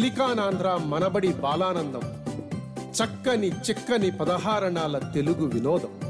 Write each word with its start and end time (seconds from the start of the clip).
సిలికానాంధ్ర 0.00 0.76
మనబడి 0.76 1.32
బాలానందం. 1.32 2.00
చక్కని 2.90 3.48
చిక్కని 3.48 4.10
పదహారణాల 4.10 4.98
తెలుగు 4.98 5.46
వినోదం. 5.46 6.00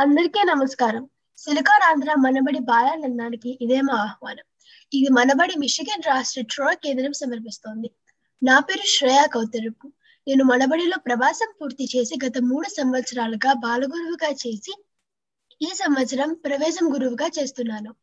అందరికీ 0.00 0.42
నమస్కారం. 0.44 1.08
సిలికాన్ 1.38 1.90
ఆంధ్ర 1.90 2.14
మనబడి 2.18 2.58
బాలానందానికి 2.58 3.58
ఇదే 3.60 3.80
మా 3.80 3.94
ఆహ్వానం. 3.94 4.44
ఇది 4.94 5.08
మనబడి 5.12 5.54
మిషిగన్ 5.58 6.02
రాష్ట్ర 6.06 6.42
ట్రోయ్ 6.50 6.76
కేంద్రం 6.76 7.12
సమర్పిస్తోంది. 7.12 7.90
నా 8.42 8.58
పేరు 8.58 8.98
శ్రేయా 8.98 9.26
కౌతరుపు. 9.26 9.92
నేను 10.28 10.44
మనబడిలో 10.44 10.96
ప్రవాసం 11.06 11.52
పూర్తి 11.60 11.88
చేసి 11.96 12.18
గత 12.26 12.32
మూడు 12.42 12.68
సంవత్సరాలుగా 12.68 13.52
బాలగురువుగా 13.52 14.32
చేసి 14.32 14.84
ఈ 15.62 15.68
సంవత్సరం 15.74 16.34
ప్రవేశం 16.44 16.94
గురువుగా 16.94 17.30
చేస్తున్నాను. 17.42 17.94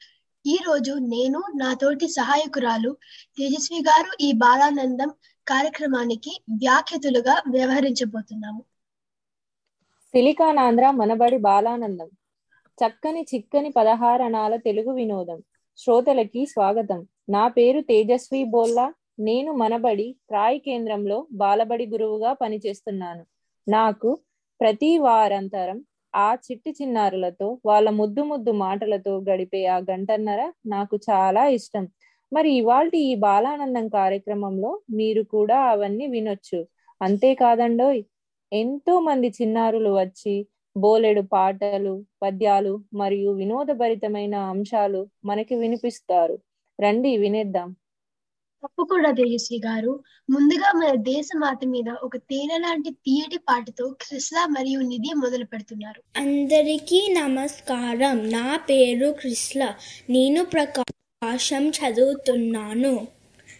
ఈ 0.47 0.57
రోజు 0.67 0.91
నేను 0.91 1.43
నా 1.55 1.73
తోటి 1.73 2.07
సహాయకురాలు 2.07 2.97
తేజస్వి 3.37 3.79
గారు 3.79 4.17
ఈ 4.21 4.31
బాలానందం 4.31 5.09
కార్యక్రమానికి 5.47 6.41
వ్యాఖ్యతులుగా 6.49 7.43
వ్యవహరించబోతున్నాము. 7.51 8.63
సిలికానాంధ్ర 10.13 10.91
మనబడి 10.91 11.37
బాలానందం. 11.37 12.09
చక్కని 12.77 13.25
చిక్కని 13.35 13.69
పదహారణాల 13.69 14.55
తెలుగు 14.55 14.93
వినోదం. 14.93 15.43
శ్రోతలకి 15.77 16.45
స్వాగతం. 16.45 17.07
నా 17.29 17.47
పేరు 17.47 17.81
తేజస్వి 17.81 18.43
బోల్లా. 18.43 18.93
నేను 19.19 19.51
మనబడి 19.51 20.15
ట్రాయ్ 20.27 20.59
కేంద్రంలో 20.59 21.27
బాలబడి 21.31 21.87
గురువుగా 21.87 22.33
పనిచేస్తున్నాను. 22.33 23.25
నాకు 23.67 24.19
ప్రతి 24.61 24.97
వారాంతరం 24.97 25.85
ఆ 26.17 26.29
చిట్టి 26.45 26.71
చిన్నారులతో 26.71 27.47
వాళ్ళ 27.65 27.87
ముద్దు 27.99 28.21
ముద్దు 28.23 28.51
మాటలతో 28.61 29.13
గడిపే 29.27 29.61
ఆ 29.67 29.79
గంటన్నర 29.89 30.41
నాకు 30.67 30.95
చాలా 31.07 31.43
ఇష్టం. 31.57 31.85
మరి 32.31 32.49
ఇవాల్టి 32.55 32.97
ఈ 33.09 33.13
బాలానందం 33.23 33.85
కార్యక్రమంలో 33.91 34.71
మీరు 34.93 35.23
కూడా 35.33 35.57
అవన్నీ 35.71 36.05
వినొచ్చు. 36.07 36.59
అంతేకాదండోయ్ 37.01 38.01
ఎంతో 38.51 38.93
మంది 38.99 39.29
చిన్నారులు 39.37 39.91
వచ్చి 39.97 40.35
బోలెడు 40.75 41.23
పాటలు 41.31 41.93
పద్యాలు 42.21 42.71
మరియు 42.93 43.29
వినోదభరితమైన 43.39 44.35
అంశాలు 44.51 45.01
మనకి 45.23 45.55
వినిపిస్తారు. 45.55 46.35
రండి 46.79 47.11
వినేద్దాం. 47.17 47.69
తప్పకుండా 48.67 49.11
తేజస్వి 49.11 49.61
గారు. 49.65 50.03
ముందుగా 50.29 50.71
మన 50.75 50.95
దేశమాత 50.95 51.65
మీద 51.65 51.89
ఒక 52.03 52.17
తేనె 52.17 52.57
లాంటి 52.57 52.89
తీయటి 52.89 53.37
పాటతో 53.37 53.95
క్రిస్లా 54.01 54.45
మరియు 54.45 54.79
నిధి 54.79 55.13
మొదలు 55.13 55.45
పెడుతున్నారు. 55.45 56.03
అందరికీ 56.17 57.15
నమస్కారం. 57.21 58.31
నా 58.31 58.57
పేరు 58.57 59.15
కృష్ణ. 59.23 59.73
నేను 60.09 60.45
ప్రకాశం 60.45 61.69
చదువుతున్నాను. 61.69 63.07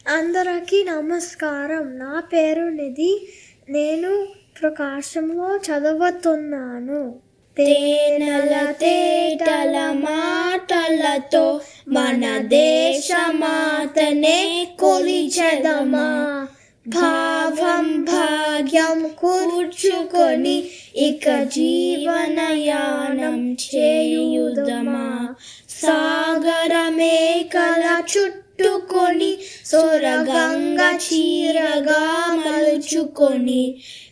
అందరికీ 0.07 0.83
నమస్కారం. 0.83 1.99
నా 1.99 2.19
పేరు 2.19 2.61
నిధి. 2.61 3.29
నేను 3.69 4.27
ప్రకాశంలో 4.61 5.57
చదువుతున్నాను. 5.57 7.26
తేనెల 7.57 8.71
తేటల 8.71 9.91
మాటలతో 9.91 11.61
మన 11.87 12.47
దేశమాతనే 12.47 14.67
కొలిచెదమా? 14.79 16.47
భావం 16.87 18.05
భాగ్యం 18.05 19.15
కూర్చుకొని 19.19 20.63
ఇక 20.95 21.43
జీవనయానం 21.43 23.53
చేయుదమా? 23.53 25.35
సాగరమే 25.69 27.45
కల 27.53 28.03
చుట్టూ 28.11 28.46
చుట్టుకొని 28.59 29.37
సొరగంగా 29.65 30.87
చీరగా 30.95 31.99
మలుచుకొని 32.37 33.63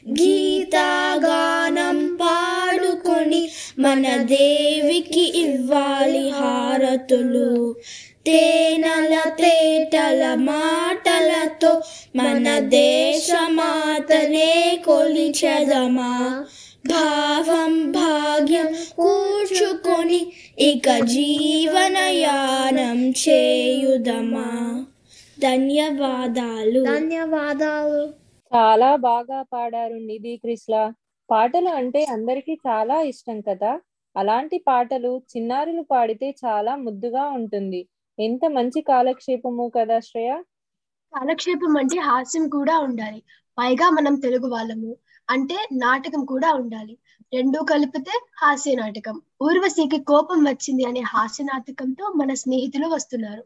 గీతాగానం 0.10 2.00
పాడుకొని 2.16 3.42
మన 3.80 4.06
దేవికి 4.18 5.26
ఇవ్వాలి 5.38 6.30
హారతులు. 6.30 7.76
తేనల 8.26 9.16
తేటల 9.30 10.22
మాటలతో 10.36 11.74
మన 12.16 12.60
దేశమాతనే 12.60 14.54
కొలిచెదమా? 14.86 16.14
భావం 16.88 17.92
భాగ్యం 17.92 18.68
కూర్చుకొని 19.00 20.20
ఇక 20.60 21.04
జీవనయానం 21.04 23.10
చేయుదమా? 23.10 24.86
ధన్యవాదాలు. 25.40 26.84
ధన్యవాదాలు. 26.84 28.14
చాలా 28.56 28.96
బాగా 28.96 29.46
పాడారు 29.54 29.94
నిధి 29.94 30.38
క్రిస్లా. 30.38 30.94
పాటలు 31.32 31.70
అంటే 31.70 32.06
అందరికీ 32.06 32.54
చాలా 32.54 33.02
ఇష్టం 33.02 33.42
కదా? 33.42 33.80
అలాంటి 34.18 34.64
పాటలు 34.68 35.22
చిన్నారులు 35.38 35.82
పాడితే 35.82 36.36
చాలా 36.46 36.76
ముద్దుగా 36.76 37.24
ఉంటుంది. 37.24 37.88
ఎంత 38.20 38.46
మంచి 38.46 38.82
కాలక్షేపము 38.82 39.72
కదా 39.78 40.00
శ్రేయ? 40.00 40.42
కాలక్షేపం 41.16 41.78
అంటే 41.78 42.00
హాస్యం 42.00 42.50
కూడా 42.50 42.80
ఉండాలి. 42.80 43.24
పైగా 43.58 43.90
మనం 43.90 44.16
తెలుగు 44.16 44.50
వాళ్ళము. 44.50 44.98
అంటే 45.30 45.68
నాటకం 45.74 46.26
కూడా 46.26 46.54
ఉండాలి. 46.54 46.98
రెండూ 47.34 47.64
కలిపితే 47.64 48.20
హాస్య 48.38 48.76
నాటకం. 48.76 49.22
ఊర్వశికి 49.44 50.04
కోపం 50.04 50.44
వచ్చింది 50.44 50.86
అనే 50.86 51.00
హాస్య 51.00 51.44
నాటకంతో 51.44 52.14
మన 52.16 52.34
స్నేహితులు 52.34 52.88
వస్తున్నారు. 52.88 53.44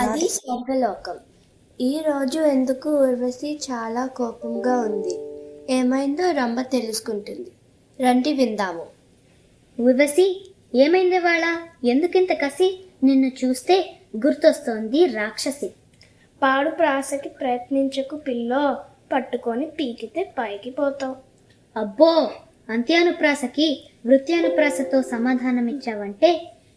అది 0.00 0.28
స్వర్గలోకం. 0.28 1.18
ఈ 1.80 2.00
రోజు 2.06 2.40
ఎందుకు 2.40 2.90
ఊర్వశి 3.08 3.60
చాలా 3.70 4.06
కోపంగా 4.06 4.80
ఉంది? 4.80 5.14
ఏమైందో 5.72 6.30
రంభ 6.30 6.60
తెలుసుకుంటుంది. 6.60 7.52
రండి 8.00 8.32
విందాము. 8.32 8.86
ఊర్వశి 9.80 10.52
ఏమైంది 10.74 11.18
వాళ్ళ 11.18 11.44
ఎందుకింత 11.84 12.32
కసి? 12.32 12.68
నిన్ను 13.02 13.30
చూస్తే 13.44 13.76
గుర్తొస్తోంది 14.16 15.06
రాక్షసి. 15.06 15.68
పాడు 16.42 16.70
ప్రాసకి 16.70 17.28
ప్రయత్నించకు 17.28 18.16
పిల్లో 18.16 18.76
పట్టుకొని 19.12 19.66
పీకితే 19.70 20.32
పైకి 20.38 20.70
పోతావు. 20.70 21.16
అబ్బో! 21.76 22.30
అంత్యానుప్రాసకి 22.68 23.66
వృత్యానుప్రాసతో 24.06 25.02
సమాధానమిచ్చావంటే 25.02 26.30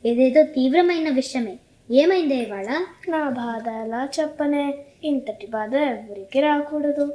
ఇదేదో 0.03 0.43
తీవ్రమైన 0.43 1.09
విషయమే. 1.09 1.57
ఏమైందే 1.89 2.35
ఇవాళ? 2.35 2.69
నా 3.09 3.29
బాధ 3.29 3.67
ఎలా 3.67 4.09
చెప్పనే? 4.19 4.65
ఇంతటి 5.03 5.47
బాధ 5.47 5.75
ఎవరికి 5.75 6.39
రాకూడదు. 6.39 7.05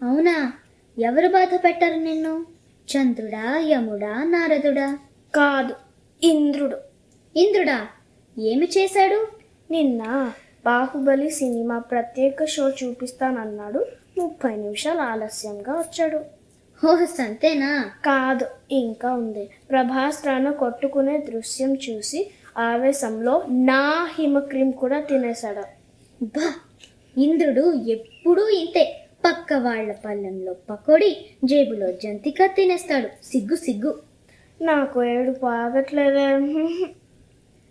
అవునా? 0.00 0.52
ఎవరు 0.96 1.28
బాధ 1.28 1.54
పెట్టారు 1.64 1.94
నిన్ను? 1.94 2.46
చంద్రుడా 2.88 3.58
యముడా 3.68 4.24
నారదుడా? 4.24 4.98
కాదు. 5.34 5.74
ఇంద్రుడు. 6.24 6.76
ఇంద్రుడా 7.36 7.86
ఏమి 8.38 8.68
చేశాడు? 8.78 9.26
నిన్న 9.70 10.32
బాహుబలి 10.64 11.30
సినిమా 11.30 11.78
ప్రత్యేక 11.78 12.44
షో 12.44 12.70
చూపిస్తానన్నాడు. 12.70 13.86
ముప్పై 14.18 14.56
నిమిషాలు 14.56 14.98
ఆలస్యంగా 14.98 15.72
వచ్చాడు. 15.72 16.20
ఓ 16.86 17.04
సంతేనా? 17.04 17.90
కాదు 18.04 18.46
ఇంకా 18.72 19.14
ఉంది. 19.14 19.50
ప్రభాస్ 19.70 20.26
రాను 20.26 20.52
కొట్టుకునే 20.52 21.18
దృశ్యం 21.18 21.74
చూసి 21.74 22.30
ఆవేశంలో 22.58 23.44
నా 23.50 24.08
హిమక్రీమ్ 24.18 24.72
కూడా 24.72 25.00
తినేశాడు. 25.00 25.62
బా 26.24 26.54
ఇంద్రుడు 27.18 27.72
ఎప్పుడూ 27.72 28.48
ఇంతే. 28.48 28.96
పక్క 29.24 29.52
వాళ్ళ 29.52 29.92
పళ్ళెంలో 29.92 30.56
పకోడి 30.70 31.16
జేబులో 31.44 31.92
జంతిక 31.92 32.44
తినేస్తాడు. 32.44 33.08
సిగ్గు 33.24 33.56
సిగ్గు. 33.56 34.09
నాకు 34.62 35.04
ఏడుపు 35.04 35.46
ఆగట్లేదే 35.46 36.26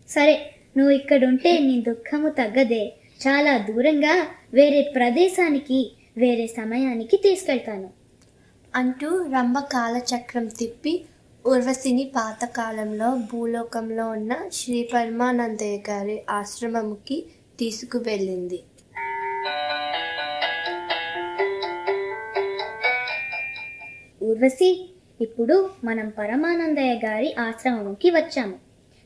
సరే 0.10 0.52
నువ్వు 0.78 0.92
ఇక్కడుంటే 0.92 1.60
నీ 1.60 1.84
దుఃఖము 1.88 2.30
తగ్గదే. 2.30 2.94
చాలా 3.28 3.58
దూరంగా 3.58 4.28
వేరే 4.54 4.82
ప్రదేశానికి 4.96 5.92
వేరే 6.18 6.48
సమయానికి 6.48 7.18
తీసుకెళ్తాను. 7.18 7.90
అంటూ 8.76 9.10
రంభ 9.24 9.60
కాలచక్రం 9.60 10.48
తిప్పి 10.48 11.06
ఉర్వశిని 11.46 12.12
పాతకాలంలో 12.16 13.20
భూలోకంలో 13.34 14.10
ఉన్న 14.10 14.36
శ్రీ 14.54 14.90
పరమానందయ్య 14.94 15.78
గారి 15.90 16.22
ఆశ్రమంకి 16.30 17.26
తీసుకువెళ్ళింది. 17.60 18.60
ఊర్వశి 24.24 24.90
ఇప్పుడు 25.22 25.70
మనం 25.84 26.10
పరమానందయ్య 26.10 26.94
గారి 26.94 27.34
ఆశ్రమంకి 27.34 28.10
వచ్చాము. 28.10 28.60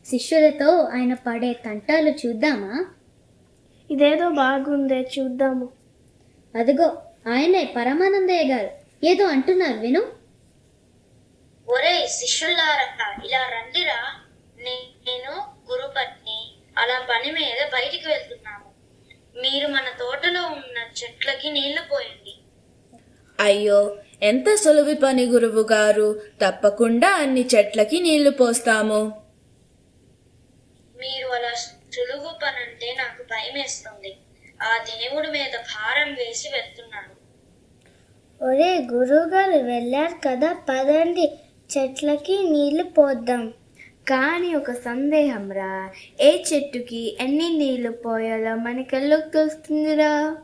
శిష్యులతో 0.06 0.84
ఆయన 0.84 1.14
పడే 1.14 1.54
తంటాలు 1.54 2.10
చూద్దామా? 2.10 2.86
ఇదేదో 3.92 4.30
బాగుందే 4.30 5.08
చూద్దాము. 5.20 5.70
అదిగో 6.56 7.02
ఆయనే 7.28 7.74
పరమానందయ్య 7.78 8.54
గారు. 8.54 8.70
ఏదో 9.04 9.28
అంటున్నారు 9.28 9.78
విను. 9.78 10.02
ఒరే 11.70 12.08
శిష్యులారా 12.08 13.26
ఇలా 13.26 13.40
రండిరా. 13.40 14.16
నేను 14.60 15.32
గురుపత్ని 15.72 16.54
అలా 16.78 17.08
పని 17.10 17.32
మీద 17.32 17.68
బయటికి 17.74 18.08
వెళ్తున్నాము. 18.08 18.70
మీరు 19.42 19.68
మన 19.68 19.84
తోటలో 20.00 20.42
ఉన్న 20.42 20.78
చెట్లకి 21.04 21.52
నీళ్ళు 21.52 21.82
పోయండి. 21.82 22.36
అయ్యో 23.40 23.98
ఎంత 24.24 24.56
సులువు 24.56 24.94
పని 24.94 25.26
గురువు 25.26 25.68
గారు? 25.72 26.22
తప్పకుండా 26.46 27.10
అన్ని 27.10 27.46
చెట్లకి 27.56 28.02
నీళ్ళు 28.02 28.30
పోస్తాము. 28.30 29.22
మీరు 31.00 31.28
అలా 31.28 31.54
సులువు 31.94 32.40
పని 32.44 32.58
అంటే 32.58 32.96
నాకు 33.00 33.24
భయం 33.24 33.54
వేస్తుంది 33.54 34.18
ఆ 34.64 34.78
దేవుడి 34.78 35.28
మీద 35.28 35.58
భారం 35.58 36.14
వేసి 36.14 36.50
వెళ్తున్నాను. 36.50 37.24
ఒరే 38.46 38.88
గురువుగారు 38.94 39.52
వెళ్ళారు 39.52 40.30
కదా. 40.30 40.54
పదండి. 40.70 41.40
చెట్లకి 41.78 42.50
నీళ్ళు 42.50 42.84
పోద్దాం. 42.84 43.54
కానీ 44.08 44.54
ఒక 44.56 44.72
సందేహం 44.72 45.52
రా. 45.52 45.92
ఏ 46.22 46.44
చెట్టుకి 46.54 47.18
ఎన్ని 47.20 47.50
నీళ్ళు 47.50 47.92
పోయాలో 47.92 48.56
మనకెళ్ళకు 48.56 49.30
తెలుస్తుందిరా. 49.30 50.38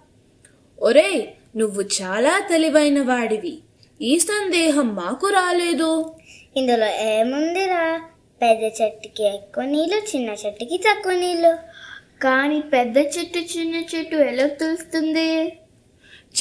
ఒరేయ్ 0.81 1.27
నువ్వు 1.57 1.81
చాలా 1.81 2.47
తెలివైన 2.49 3.03
వాడివి. 3.03 3.59
ఈ 4.01 4.19
సందేహం 4.19 4.95
మాకు 4.95 5.27
రాలేదు. 5.27 6.15
ఇందులో 6.55 6.87
ఏముందిరా? 6.87 8.01
పెద్ద 8.41 8.63
చెట్టుకి 8.81 9.23
ఎక్కువ 9.23 9.63
నీళ్ళు 9.63 9.95
చిన్న 9.95 10.29
చెట్టుకి 10.45 10.77
తక్కువ 10.77 11.13
నీళ్ళు 11.13 11.57
కానీ 12.21 12.61
పెద్ద 12.61 12.97
చెట్టు 12.97 13.37
చిన్న 13.37 13.75
చెట్టు 13.75 14.15
ఎలా 14.15 14.47
తెలుస్తుంది? 14.47 15.53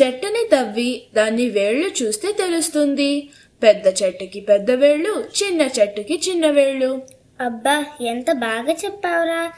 చెట్టుని 0.02 0.48
తవ్వి 0.52 1.02
దాన్ని 1.14 1.50
వేళ్ళు 1.50 1.90
చూస్తే 2.02 2.32
తెలుస్తుంది. 2.32 3.28
పెద్ద 3.62 4.02
చెట్టుకి 4.02 4.40
పెద్ద 4.40 4.70
వేళ్ళు 4.70 5.24
చిన్న 5.42 5.62
చెట్టుకి 5.62 6.20
చిన్న 6.30 6.50
వేళ్ళు. 6.50 7.02
అబ్బా 7.40 7.84
ఎంత 8.00 8.32
బాగా 8.32 8.72
చెప్పావురా. 8.72 9.52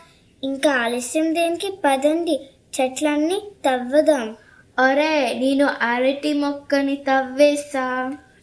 ఇంకా 0.44 0.70
ఆలస్యం 0.70 1.34
దేనికి? 1.34 1.72
పదండి 1.84 2.40
చెట్లన్నీ 2.80 3.42
తవ్వదాం. 3.64 4.36
అరే 4.80 5.14
నేను 5.38 5.66
అరటి 5.82 6.32
మొక్కని 6.32 6.96
తవ్వేసా 7.06 7.86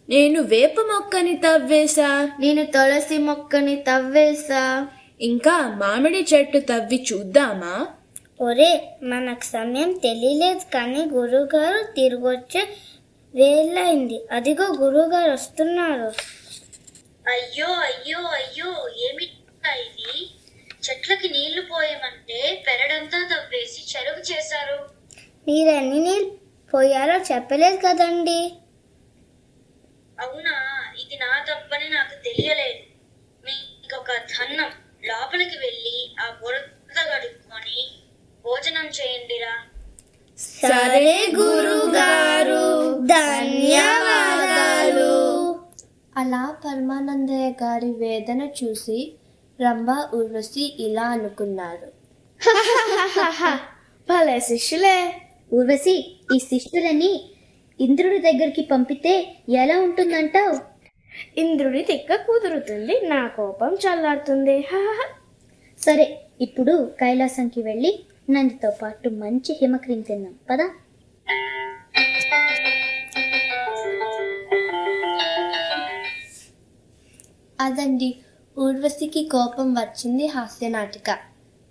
నేను 0.10 0.42
వేప 0.42 0.80
మొక్కని 0.82 1.36
తవ్వేసా 1.38 2.10
నేను 2.40 2.64
తులసి 2.66 3.18
మొక్కని 3.18 3.76
తవ్వేసా 3.82 4.62
ఇంకా 5.22 5.68
మామిడి 5.78 6.26
చెట్టు 6.34 6.60
తవ్వి 6.60 7.06
చూద్దామా? 7.12 7.74
ఒరే 8.40 8.72
మనకు 9.04 9.46
సమయం 9.46 9.92
తెలియలేదు 9.98 10.66
కానీ 10.74 11.02
గురువుగారు 11.14 11.94
తిరిగొచ్చే 11.96 12.64
వేలైంది 13.34 14.18
అదిగో 14.32 14.66
గురువుగారు 14.82 15.32
వస్తున్నారు. 15.32 16.10
అయ్యో 17.28 17.70
అయ్యో 17.88 18.20
అయ్యో 18.32 18.70
ఏమిటా 18.98 19.72
ఇది? 19.78 20.14
చెట్లకి 20.84 21.30
నీళ్ళు 21.30 21.62
పోయమంటే 21.72 22.40
పెరడంతా 22.68 23.20
తవ్వేసి 23.32 23.82
చెరువు 23.92 24.22
చేశారు. 24.32 24.78
మీరు 25.48 25.70
ఎన్ని 25.70 26.00
నీళ్ళు 26.00 26.38
పోయారో 26.74 27.32
చెప్పలేదు 27.32 27.78
కదండి. 27.78 28.60
అవునా? 30.20 30.86
ఇది 31.00 31.16
నా 31.16 31.46
తప్పని 31.50 31.90
నాకు 31.90 32.24
తెలియలేదు. 32.24 32.80
మీకు 33.44 33.96
ఒక 33.96 34.08
ధన్నం. 34.34 34.72
లోపలికి 35.04 35.58
వెళ్ళి 35.58 36.16
ఆ 36.20 36.38
బురద 36.42 37.10
గడుక్కొని 37.10 38.00
భోజనం 38.46 38.88
చేయండిరా. 38.88 39.66
సరే 40.38 41.34
గురుగారు 41.38 42.96
ధన్యవాదాలు. 43.08 45.02
అలా 46.18 46.58
పరమానందయ్య 46.66 47.54
గారి 47.62 47.92
వేదన 47.92 48.50
చూసి 48.64 49.18
రంభ 49.60 49.90
ఉర్వశి 50.14 50.76
ఇలా 50.80 51.02
అనుకున్నారు. 51.02 51.92
భలే 54.08 54.40
శిష్యులే. 54.40 55.27
ఊర్వశి 55.54 56.20
ఈ 56.36 56.40
శిష్యులని 56.40 57.30
ఇంద్రుడి 57.80 58.20
దగ్గరికి 58.20 58.62
పంపితే 58.62 59.38
ఎలా 59.50 59.80
ఉంటుందంటావు? 59.80 60.60
ఇంద్రుడి 61.40 61.82
తిక్క 61.84 62.16
కుదురుతుంది 62.16 63.02
నా 63.04 63.28
కోపం 63.28 63.74
చల్లారుతుంది. 63.74 64.60
హాహా. 64.60 65.06
సరే 65.80 66.20
ఇప్పుడు 66.42 66.94
కైలాసంకి 67.00 67.62
వెళ్ళి 67.62 68.00
నందితో 68.30 68.72
పాటు 68.82 69.10
మంచి 69.10 69.54
హిమక్రీం 69.62 70.02
తిన్నాం 70.02 70.36
పదా. 70.50 70.70
అదండి 77.60 78.16
ఊర్వశికి 78.60 79.30
కోపం 79.30 79.74
వచ్చింది 79.74 80.28
హాస్యనాటిక. 80.28 81.18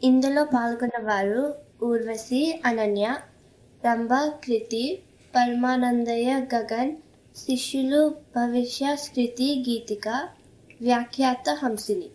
ఇందులో 0.03 0.45
పాల్గొన్న 0.45 1.07
వారు 1.07 1.55
ఊర్వశి 1.83 2.61
అనన్య 2.65 3.17
రంభ 3.87 4.13
కృతి 4.45 4.83
పరమానందయ్య 5.35 6.31
గగన్ 6.55 6.93
శిష్యులు 7.37 8.01
భవిష్య 8.37 8.85
స్కృతి 8.97 9.49
గీతిక 9.67 10.09
వ్యాఖ్యాత 10.81 11.49
హంసిని. 11.63 12.09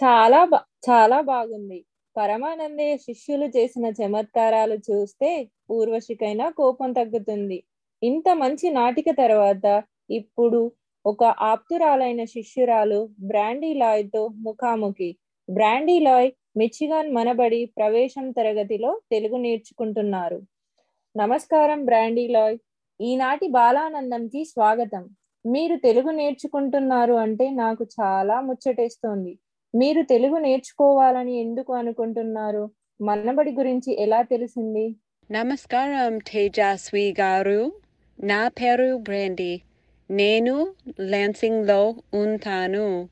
చాలా 0.00 0.40
బా 0.44 0.60
చాలా 0.88 1.18
బాగుంది. 1.20 1.78
పరమానందయ్య 2.16 2.94
శిష్యులు 2.96 3.48
చేసిన 3.56 3.86
చమత్కారాలు 4.00 4.78
చూస్తే 4.90 5.30
ఊర్వశికైనా 5.70 6.46
కోపం 6.50 6.92
తగ్గుతుంది. 6.92 7.58
ఇంత 8.02 8.28
మంచి 8.42 8.68
నాటిక 8.70 9.10
తర్వాత 9.18 9.66
ఇప్పుడు 10.10 10.62
ఒక 11.04 11.24
ఆప్తురాలైన 11.24 12.22
శిష్యురాలు 12.34 12.98
బ్రాండీ 13.20 13.74
లాయ్తో 13.74 14.22
ముఖాముఖి 14.46 15.10
బ్రాండీ 15.52 15.98
లాయ్ 15.98 16.32
మిచిగాన్ 16.56 17.14
మనబడి 17.14 17.64
ప్రవేశం 17.76 18.30
తరగతిలో 18.30 19.00
తెలుగు 19.10 19.36
నేర్చుకుంటున్నారు. 19.36 20.42
నమస్కారం 21.16 21.84
బ్రాండీ 21.84 22.28
లాయ్ 22.28 22.58
ఈనాటి 23.00 23.48
బాలానందంకి 23.48 24.44
స్వాగతం. 24.44 25.08
మీరు 25.46 25.76
తెలుగు 25.76 26.10
నేర్చుకుంటున్నారు 26.10 27.14
అంటే 27.14 27.50
నాకు 27.50 27.84
చాలా 27.84 28.40
ముచ్చటేస్తోంది. 28.40 29.38
మీరు 29.74 30.02
తెలుగు 30.02 30.38
నేర్చుకోవాలని 30.38 31.40
ఎందుకు 31.40 31.72
అనుకుంటున్నారు? 31.72 32.70
మనబడి 33.00 33.50
గురించి 33.50 34.02
ఎలా 34.02 34.22
తెలిసింది? 34.22 34.96
నమస్కారం 35.30 36.18
తేజస్వి 36.18 37.14
గారు 37.20 37.72
నా 38.20 38.48
పేరు 38.48 38.96
బ్రాండీ. 38.96 39.60
నేను 40.10 40.74
లాన్సింగ్లో 41.00 41.94
ఉంటాను. 42.14 43.08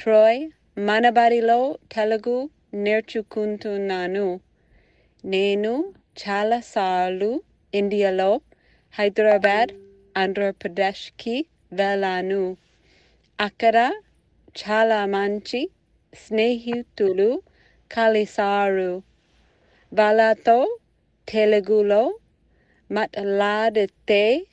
ట్రోయ్ 0.00 0.50
మనబడిలో 0.78 1.78
తెలుగు 1.92 2.50
నేర్చుకుంటున్నాను. 2.74 4.40
నేను 5.24 5.94
చాలాసార్లు 6.28 7.42
ఇండియాలో 7.74 8.40
హైదరాబాద్ 8.94 9.72
ఆంధ్రప్రదేశ్కి 10.16 11.46
వెళ్ళాను. 11.72 12.56
అక్కడ 13.40 13.76
చాలా 14.56 15.06
మంచి 15.06 15.70
స్నేహితులు 16.12 17.42
కలిసారు 17.92 19.02
వాళ్ళతో 19.92 20.78
తెలుగులో 21.28 22.18
మాట్లాడితే 22.90 24.46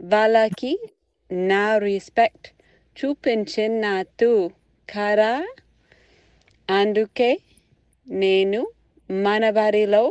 వాళ్ళకి 0.00 0.78
నా 1.30 1.78
రెస్పెక్ట్ 1.78 2.48
చూపించినట్టు. 2.96 4.50
కదా 4.90 5.30
అందుకే 6.68 7.28
నేను 8.06 8.60
మనబడిలో 9.10 10.02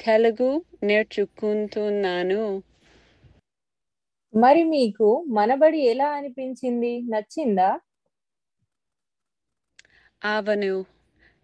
తెలుగు 0.00 0.50
నేర్చుకుంటున్నాను. 0.84 2.42
మరి 4.34 4.62
మీకు 4.72 5.06
మనబడి 5.36 5.80
ఎలా 5.90 6.08
అనిపించింది? 6.18 6.92
నచ్చిందా? 7.10 7.70
అవును 10.22 10.72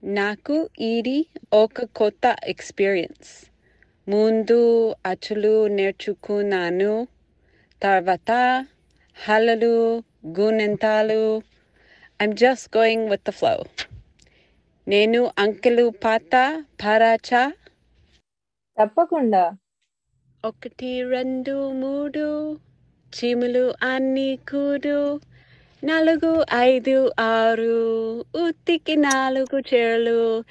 నాకు 0.03 0.57
ఇది 0.89 1.19
ఒక 1.57 1.85
కొత్త 1.97 2.25
ఎక్స్పీరియన్స్ 2.53 3.31
ముందు 4.07 4.59
అచ్చులు 5.07 5.55
నేర్చుకున్నాను 5.77 6.93
తర్వాత 7.83 8.31
హలలు 9.17 9.75
గుణంతాలు 10.39 11.23
I'm 12.23 12.37
just 12.37 12.77
going 12.77 13.11
with 13.11 13.23
the 13.29 13.31
flow 13.31 13.65
నేను 14.89 15.31
అంకెలు 15.39 15.93
పాత 16.05 16.65
పరాచా 16.85 17.53
తప్పకుండా. 18.79 19.53
ఒకటి 20.45 21.03
రెండు 21.03 21.73
మూడు 21.73 22.59
చీములు 23.13 23.75
అన్ని 23.83 24.39
కూడు. 24.51 25.21
నాలుగు 25.85 26.47
ఐదు 26.55 27.11
ఆరు 27.21 27.77
ఉత్తికి 28.21 28.97
నాలుగు 28.97 29.59
చీరలు. 29.61 30.45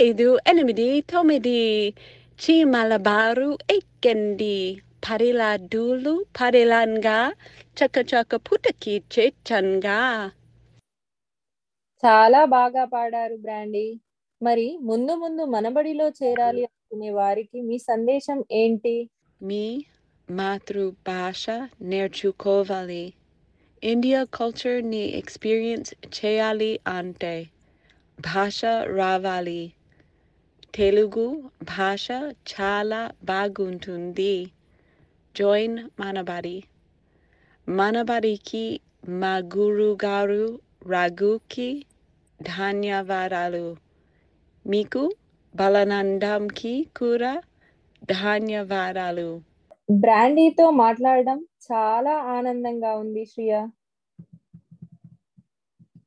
ఐదు 0.00 0.38
ఎనిమిది 0.46 1.00
తొమ్మిది 1.00 1.94
చీమల 2.42 2.96
బారు 2.96 3.58
ఎక్కండి. 3.70 4.82
పది 5.10 5.32
లడ్డూలు 5.32 6.26
పదిలంగా 6.40 7.34
చక్క 7.78 7.98
చక్క 8.14 8.36
పుటకి 8.36 9.02
చేచ్చంగా 9.14 10.00
చాలా 12.02 12.40
బాగా 12.52 12.84
పాడారు 12.92 13.36
బ్రాండీ. 13.38 13.84
మరి 14.40 14.66
ముందు 14.82 15.12
ముందు 15.16 15.42
మనబడిలో 15.54 16.06
చేరాలి 16.18 16.62
అనుకునే 16.68 17.10
వారికి 17.18 17.58
మీ 17.68 17.78
సందేశం 17.88 18.38
ఏంటి? 18.54 18.96
మీ 19.40 19.64
మాతృభాష 20.28 21.44
నేర్చుకోవాలి. 21.90 23.04
ఇండియా 23.82 24.20
కల్చర్ని 24.36 25.02
ఎక్స్పీరియన్స్ 25.20 25.92
చేయాలి 26.16 26.68
అంటే 26.94 27.34
భాష 28.18 28.60
రావాలి. 28.96 29.60
తెలుగు 30.74 31.26
భాష 31.70 32.06
చాలా 32.52 33.00
బాగుంటుంది. 33.24 34.34
జాయిన్ 35.34 35.78
మనబడి 36.00 36.56
మనబడికి 37.66 38.64
మా 39.20 39.34
గురుగారు 39.54 40.44
రఘుకి 40.88 41.68
ధన్యవాదాలు 42.48 43.64
మీకు 44.64 45.02
బలనందంకి 45.54 46.72
కూడా 46.96 47.32
ధన్యవాదాలు 48.14 49.28
బ్రాండీతో 49.96 50.66
మాట్లాడడం 50.78 51.38
చాలా 51.64 52.14
ఆనందంగా 52.32 52.92
ఉంది 52.98 53.24
శ్రియ. 53.30 53.52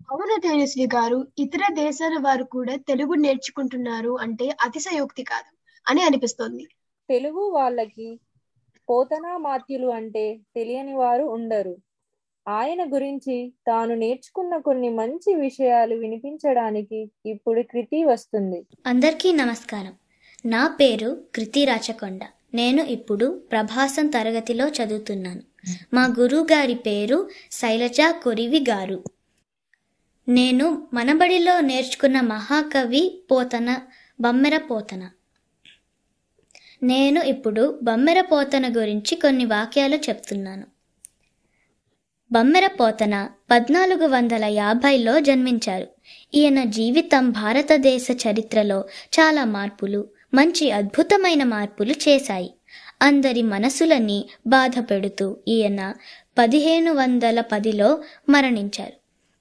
అవును 0.09 0.35
తేజస్వి 0.41 0.85
గారు 0.91 1.19
ఇతర 1.43 1.61
దేశాల 1.77 2.15
వారు 2.21 2.45
కూడా 2.51 2.75
తెలుగు 2.87 3.15
నేర్చుకుంటున్నారు 3.21 4.13
అంటే 4.23 4.47
అతిశయోక్తి 4.65 5.25
కాదు 5.27 5.51
అని 5.87 6.03
అనిపిస్తోంది. 6.05 6.65
తెలుగు 7.09 7.43
వాళ్ళకి 7.53 8.07
పోతనా 8.89 9.33
మాత్యులు 9.45 9.89
అంటే 9.97 10.25
తెలియని 10.55 10.95
వారు 10.97 11.25
ఉండరు. 11.35 11.75
ఆయన 12.47 12.93
గురించి 12.93 13.53
తాను 13.67 13.95
నేర్చుకున్న 13.95 14.57
కొన్ని 14.57 14.89
మంచి 14.89 15.35
విషయాలు 15.35 15.95
వినిపించడానికి 15.95 17.11
ఇప్పుడు 17.25 17.61
కృతి 17.61 18.05
వస్తుంది. 18.05 18.65
అందరికీ 18.85 19.33
నమస్కారం. 19.33 19.93
నా 20.45 20.67
పేరు 20.67 21.23
కృతి 21.35 21.65
రాచకొండ. 21.65 22.21
నేను 22.53 22.83
ఇప్పుడు 22.83 23.41
ప్రభాసం 23.51 24.07
తరగతిలో 24.07 24.67
చదువుతున్నాను. 24.67 25.41
మా 25.93 26.15
గురువు 26.19 26.43
గారి 26.43 26.75
పేరు 26.75 27.29
శైలజ 27.51 28.01
కొరివి 28.23 28.59
గారు. 28.59 29.03
నేను 30.27 30.87
మనబడిలో 30.93 31.59
నేర్చుకున్న 31.59 32.21
మహాకవి 32.21 33.21
పోతన 33.31 33.77
బమ్మెర 34.21 34.57
పోతన. 34.57 35.09
నేను 36.83 37.23
ఇప్పుడు 37.23 37.79
బమ్మెర 37.83 38.21
పోతన 38.21 38.77
గురించి 38.77 39.15
కొన్ని 39.15 39.45
వాక్యాలు 39.45 39.95
చెప్తున్నాను. 39.95 40.74
బమ్మెర 42.31 42.67
పోతన 42.67 43.29
పద్నాలుగు 43.51 44.07
వందల 44.07 44.45
యాభైలో 44.45 45.19
జన్మించారు. 45.19 45.87
ఈయన 46.33 46.63
జీవితం 46.63 47.31
భారతదేశ 47.31 48.07
చరిత్రలో 48.11 48.79
చాలా 49.13 49.45
మార్పులు 49.45 50.07
మంచి 50.33 50.71
అద్భుతమైన 50.71 51.43
మార్పులు 51.43 51.91
చేశాయి. 51.91 52.53
అందరి 53.01 53.41
మనసులని 53.41 54.25
బాధ 54.47 54.73
పెడుతూ 54.79 55.37
ఈయన 55.47 55.93
పదిహేను 56.37 56.93
వందల 56.93 57.41
పదిలో 57.41 58.03
మరణించారు. 58.29 58.93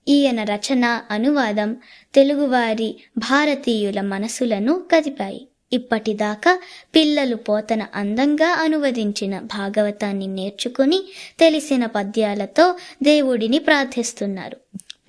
ఈయన 0.08 0.42
రచన 0.42 1.00
అనువాదం 1.10 1.76
తెలుగువారి 2.14 2.96
భారతీయుల 3.18 4.00
మనసులను 4.00 4.82
కదిపాయి. 4.92 5.48
ఇప్పటిదాకా 5.74 6.58
పిల్లలు 6.94 7.36
పోతన 7.36 7.86
అందంగా 7.94 8.52
అనువదించిన 8.52 9.38
భాగవతాన్ని 9.38 10.26
నేర్చుకుని 10.26 11.02
తెలిసిన 11.40 11.86
పద్యాలతో 11.86 12.76
దేవుడిని 13.02 13.58
ప్రార్థిస్తున్నారు. 13.58 14.56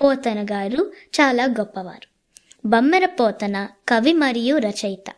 పోతన 0.04 0.46
గారు 0.52 0.92
చాలా 1.16 1.46
గొప్పవారు. 1.46 2.08
బమ్మెర 2.68 3.06
పోతన 3.06 3.68
కవి 3.90 4.14
మరియు 4.14 4.58
రచయిత. 4.58 5.12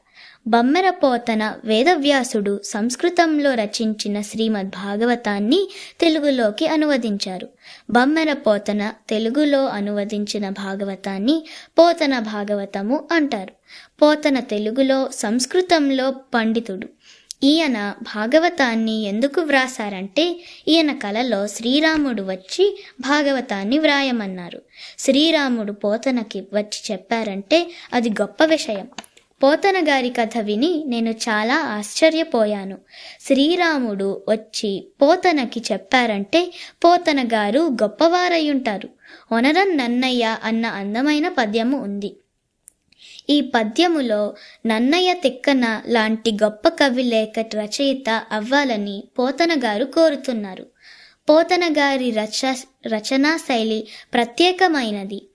బమ్మెర 0.47 0.89
పోతన 0.89 1.55
వేదవ్యాసుడు 1.63 2.61
సంస్కృతంలో 2.63 3.53
రచించిన 3.53 4.21
శ్రీమద్ 4.21 4.69
భాగవతాన్ని 4.69 5.69
తెలుగులోకి 5.99 6.67
అనువదించారు. 6.67 7.49
బమ్మెర 7.89 8.33
పోతన 8.33 8.93
తెలుగులో 9.09 9.65
అనువదించిన 9.65 10.49
భాగవతాన్ని 10.49 11.45
పోతన 11.79 12.19
భాగవతము 12.19 13.07
అంటారు. 13.11 13.53
పోతన 14.01 14.39
తెలుగులో 14.39 15.09
సంస్కృతంలో 15.13 16.11
పండితుడు. 16.33 16.87
ఈయన 17.43 17.93
భాగవతాన్ని 18.01 19.01
ఎందుకు 19.01 19.41
వ్రాసారంటే 19.41 20.39
ఈయన 20.67 20.91
కలలో 20.91 21.47
శ్రీరాముడు 21.47 22.21
వచ్చి 22.21 22.83
భాగవతాన్ని 23.01 23.79
వ్రాయమన్నారు. 23.79 24.61
శ్రీరాముడు 24.99 25.71
పోతనకి 25.71 26.39
వచ్చి 26.53 26.79
చెప్పారంటే 26.91 27.71
అది 27.93 28.09
గొప్ప 28.09 28.43
విషయం. 28.45 28.87
పోతన 29.43 29.73
గారి 29.87 30.09
కథ 30.09 30.37
విని 30.37 30.83
నేను 30.87 31.09
చాలా 31.09 31.55
ఆశ్చర్యపోయాను. 31.55 32.77
శ్రీరాముడు 33.21 34.21
వచ్చి 34.29 34.87
పోతనకి 35.01 35.63
చెప్పారంటే 35.71 36.53
పోతన 36.85 37.27
గారు 37.27 37.59
గొప్పవారయ్యుంటారు 37.59 38.89
వనరం 39.31 39.77
నన్నయ్య 39.77 40.37
అన్న 40.43 40.65
అందమైన 40.65 41.27
పద్యము 41.27 41.81
ఉంది. 41.81 42.15
ఈ 43.29 43.41
పద్యములో 43.41 44.36
నన్నయ్య 44.65 45.13
తిక్కన 45.13 45.81
లాంటి 45.88 46.31
గొప్ప 46.31 46.67
కవి 46.67 47.03
లేఖ 47.03 47.46
రచయిత 47.55 48.24
అవ్వాలని 48.31 49.03
పోతన 49.19 49.60
గారు 49.63 49.86
కోరుతున్నారు. 49.86 50.65
పోతన 51.29 51.74
గారి 51.77 52.12
రచ 52.12 52.53
రచనా 52.88 53.38
శైలి 53.38 53.88
ప్రత్యేకమైనది. 54.13 55.27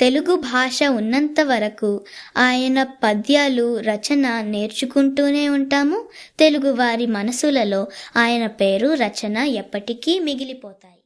తెలుగు 0.00 0.36
భాష 0.36 0.82
ఉన్నంత 0.82 1.40
వరకు 1.40 2.04
ఆయన 2.36 2.82
పద్యాలు 2.82 3.78
రచన 3.78 4.40
నేర్చుకుంటూనే 4.40 5.48
ఉంటాము. 5.48 6.08
తెలుగు 6.38 6.72
వారి 6.72 7.06
మనసులలో 7.06 7.86
ఆయన 8.16 8.46
పేరు 8.46 8.94
రచన 8.94 9.36
ఎప్పటికీ 9.36 10.18
మిగిలిపోతాయి. 10.18 11.00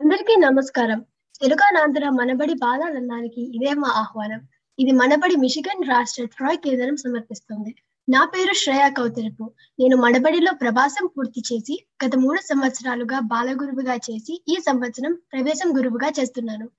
అందరికీ 0.00 0.36
నమస్కారం. 0.40 1.04
తెలుగానాంధ్ర 1.42 2.08
మనబడి 2.08 2.54
బాలానందానికి 2.54 3.56
ఇదే 3.56 3.74
మా 3.74 3.88
ఆహ్వానం. 3.88 4.40
ఇది 4.78 4.92
మనబడి 4.92 5.36
మిషిగన్ 5.36 5.88
రాష్ట్ర 5.88 6.24
ట్రాయ్ 6.24 6.58
కేంద్రం 6.58 6.96
సమర్పిస్తుంది. 6.96 7.74
నా 8.08 8.24
పేరు 8.24 8.54
శ్రేయా 8.54 8.88
కౌతరపు. 8.88 9.52
నేను 9.80 9.96
మనబడిలో 9.96 10.52
ప్రభాసం 10.52 11.06
పూర్తి 11.06 11.42
చేసి 11.52 11.86
గత 12.04 12.16
మూడు 12.16 12.40
సంవత్సరాలుగా 12.40 13.18
బాలగురువుగా 13.20 13.94
చేసి 13.94 14.42
ఈ 14.48 14.56
సంవత్సరం 14.66 15.18
ప్రవేశం 15.32 15.76
గురువుగా 15.76 16.12
చేస్తున్నాను. 16.20 16.70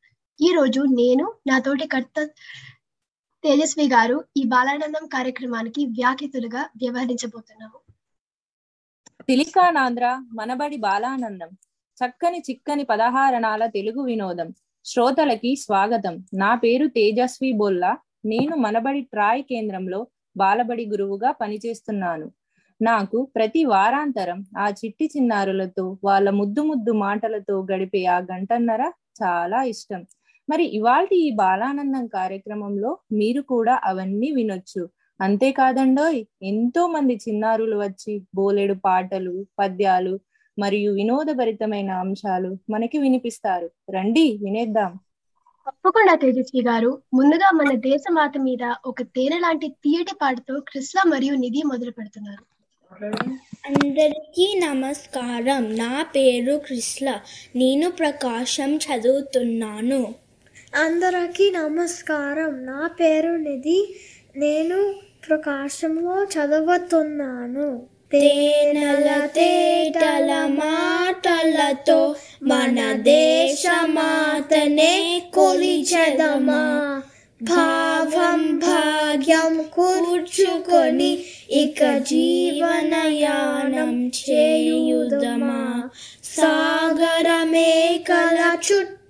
ఈ 0.41 0.51
రోజు 0.55 0.81
నేను 0.81 1.33
నా 1.47 1.59
తోటి 1.59 1.87
కర్త 1.87 2.25
తేజస్వి 3.43 3.87
గారు 3.87 4.23
ఈ 4.37 4.43
బాలానందం 4.43 5.07
కార్యక్రమానికి 5.07 5.85
వ్యాఖ్యతులుగా 5.85 6.61
వ్యవహరించబోతున్నాము. 6.61 7.79
సిలికానాంధ్ర 9.21 10.21
మనబడి 10.33 10.77
బాలానందం. 10.77 11.49
చక్కని 11.99 12.43
చిక్కని 12.49 12.83
పదహారణాల 12.83 13.65
తెలుగు 13.65 14.01
వినోదం. 14.01 14.53
శ్రోతలకి 14.89 15.55
స్వాగతం. 15.55 16.13
నా 16.33 16.51
పేరు 16.55 16.85
తేజస్వి 16.87 17.51
బొల్లా. 17.51 17.91
నేను 18.25 18.55
మనబడి 18.55 19.01
ట్రాయ్ 19.13 19.43
కేంద్రంలో 19.43 19.99
బాలబడి 20.35 20.85
గురువుగా 20.85 21.31
పనిచేస్తున్నాను. 21.31 22.27
నాకు 22.79 23.17
ప్రతి 23.35 23.61
వారాంతరం 23.65 24.39
ఆ 24.57 24.67
చిట్టి 24.79 25.05
చిన్నారులతో 25.05 25.85
వాళ్ళ 26.03 26.29
ముద్దు 26.29 26.61
ముద్దు 26.63 26.91
మాటలతో 27.05 27.55
గడిపే 27.71 28.05
ఆ 28.05 28.19
గంటన్నర 28.31 28.83
చాలా 29.21 29.63
ఇష్టం. 29.73 30.01
మరి 30.49 30.65
ఇవాల్టి 30.79 31.15
ఈ 31.27 31.29
బాలానందం 31.35 32.07
కార్యక్రమంలో 32.07 32.91
మీరు 33.11 33.41
కూడా 33.53 33.75
అవన్నీ 33.83 34.31
వినొచ్చు. 34.31 34.83
అంతేకాదండోయ్ 35.19 36.19
ఎంతో 36.43 36.87
మంది 36.87 37.15
చిన్నారులు 37.25 37.77
వచ్చి 37.85 38.13
బోలెడు 38.35 38.75
పాటలు 38.85 39.35
పద్యాలు 39.59 40.13
మరియు 40.59 40.93
వినోదభరితమైన 40.93 41.91
అంశాలు 41.91 42.57
మనకి 42.69 42.97
వినిపిస్తారు. 42.97 43.71
రండి 43.91 44.39
వినేద్దాం. 44.43 44.99
తప్పకుండా 45.67 46.15
తేజస్వి 46.15 46.61
గారు. 46.61 47.01
ముందుగా 47.13 47.51
మన 47.53 47.75
దేశమాత 47.75 48.31
మీద 48.37 48.75
ఒక 48.85 49.01
తేనె 49.01 49.39
లాంటి 49.39 49.67
తీయటి 49.67 50.15
పాటతో 50.21 50.59
కృష్ణ 50.59 51.09
మరియు 51.09 51.33
నిధి 51.33 51.61
మొదలు 51.67 51.91
పెడుతున్నారు. 51.91 52.43
అందరికీ 53.65 54.59
నమస్కారం. 54.67 55.75
నా 55.77 56.03
పేరు 56.15 56.57
కృష్ణ. 56.57 57.19
నేను 57.55 57.91
ప్రకాశం 57.91 58.75
చదువుతున్నాను. 58.75 60.15
అందరికీ 60.75 61.51
నమస్కారం. 61.51 62.65
నా 62.65 62.89
పేరు 62.99 63.31
నిధి. 63.31 63.95
నేను 64.35 64.95
ప్రకాశంలో 65.29 66.23
చదువుతున్నాను. 66.23 67.98
తేనెల 68.11 69.25
తేటల 69.25 70.45
మాటలతో 70.45 72.15
మన 72.43 72.93
దేశమాతనే 72.93 75.21
కొలిచెదమా? 75.33 77.01
భావం 77.41 78.59
భాగ్యం 78.59 79.69
కూర్చుకొని 79.73 81.25
ఇక 81.51 81.97
జీవనయానం 81.97 84.07
చేయుదమా? 84.07 85.89
సాగరమే 86.23 87.99
కల 88.07 88.55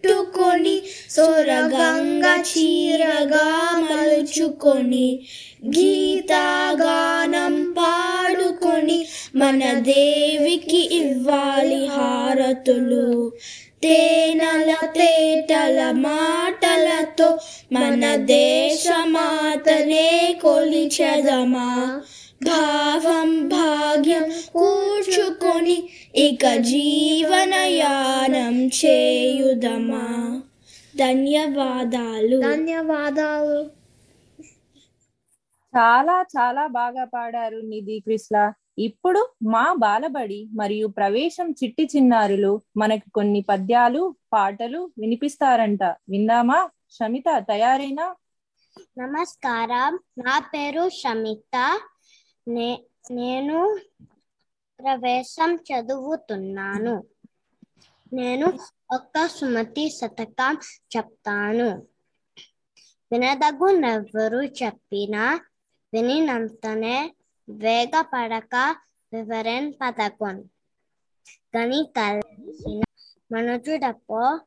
కట్టుకొని 0.03 0.81
సొరగంగా 1.09 2.41
చీరగా 2.41 3.79
మలుచుకొని 3.79 5.25
గీతాగానం 5.65 7.73
పాడుకొని 7.73 9.05
మన 9.35 9.73
దేవికి 9.73 10.95
ఇవ్వాలి 10.95 11.85
హారతులు. 11.85 13.31
తేనల 13.81 14.75
తేటల 14.95 15.91
మాటలతో 15.91 17.39
మన 17.73 18.15
దేశమాతనే 18.15 20.37
కొలిచెదమా? 20.41 22.01
భావం 22.41 23.47
భాగ్యం 23.47 24.23
కూర్చుకొని 24.53 25.77
ఇక 26.15 26.53
జీవనయానం 26.61 28.55
చేయుదమా 28.79 30.05
ధన్యవాదాలు। 30.97 32.39
ధన్యవాదాలు 32.41 33.59
చాలా 35.73 36.25
చాలా 36.37 36.67
బాగా 36.67 37.03
పాడారు 37.05 37.57
నిధి 37.63 37.99
కృష్ణ 37.99 38.35
ఇప్పుడు 38.79 39.21
మా 39.43 39.73
బాలబడి 39.77 40.47
మరియు 40.53 40.87
ప్రవేశం 40.87 41.51
చిట్టి 41.51 41.89
చిన్నారులు 41.95 42.61
మనకి 42.77 43.11
కొన్ని 43.11 43.41
పద్యాలు 43.41 44.01
పాటలు 44.33 44.91
వినిపిస్తారంట. 44.99 45.83
విందామా? 46.09 46.59
షమిత 46.91 47.45
తయారైనా? 47.49 48.05
నమస్కారం. 48.97 49.93
నా 50.17 50.39
పేరు 50.53 50.89
షమిత. 50.89 51.55
నే 52.49 52.83
నేను 53.11 53.79
ప్రవేశం 54.79 55.55
చదువుతున్నాను. 55.55 57.03
నేను 58.13 58.59
ఒక్క 58.93 59.27
సుమతి 59.27 59.89
శతకం 59.89 60.57
చెప్తాను. 60.97 61.87
వినదగునెవ్వరు 63.11 64.37
చెప్పినా 64.37 65.41
వినినంతనే 65.93 67.15
వేగపడక 67.49 68.75
వివరన్ 69.13 69.73
పథకం 69.81 70.49
గని 71.57 71.93
కలిసిన 71.97 72.81
మనుజుడపో 73.31 74.39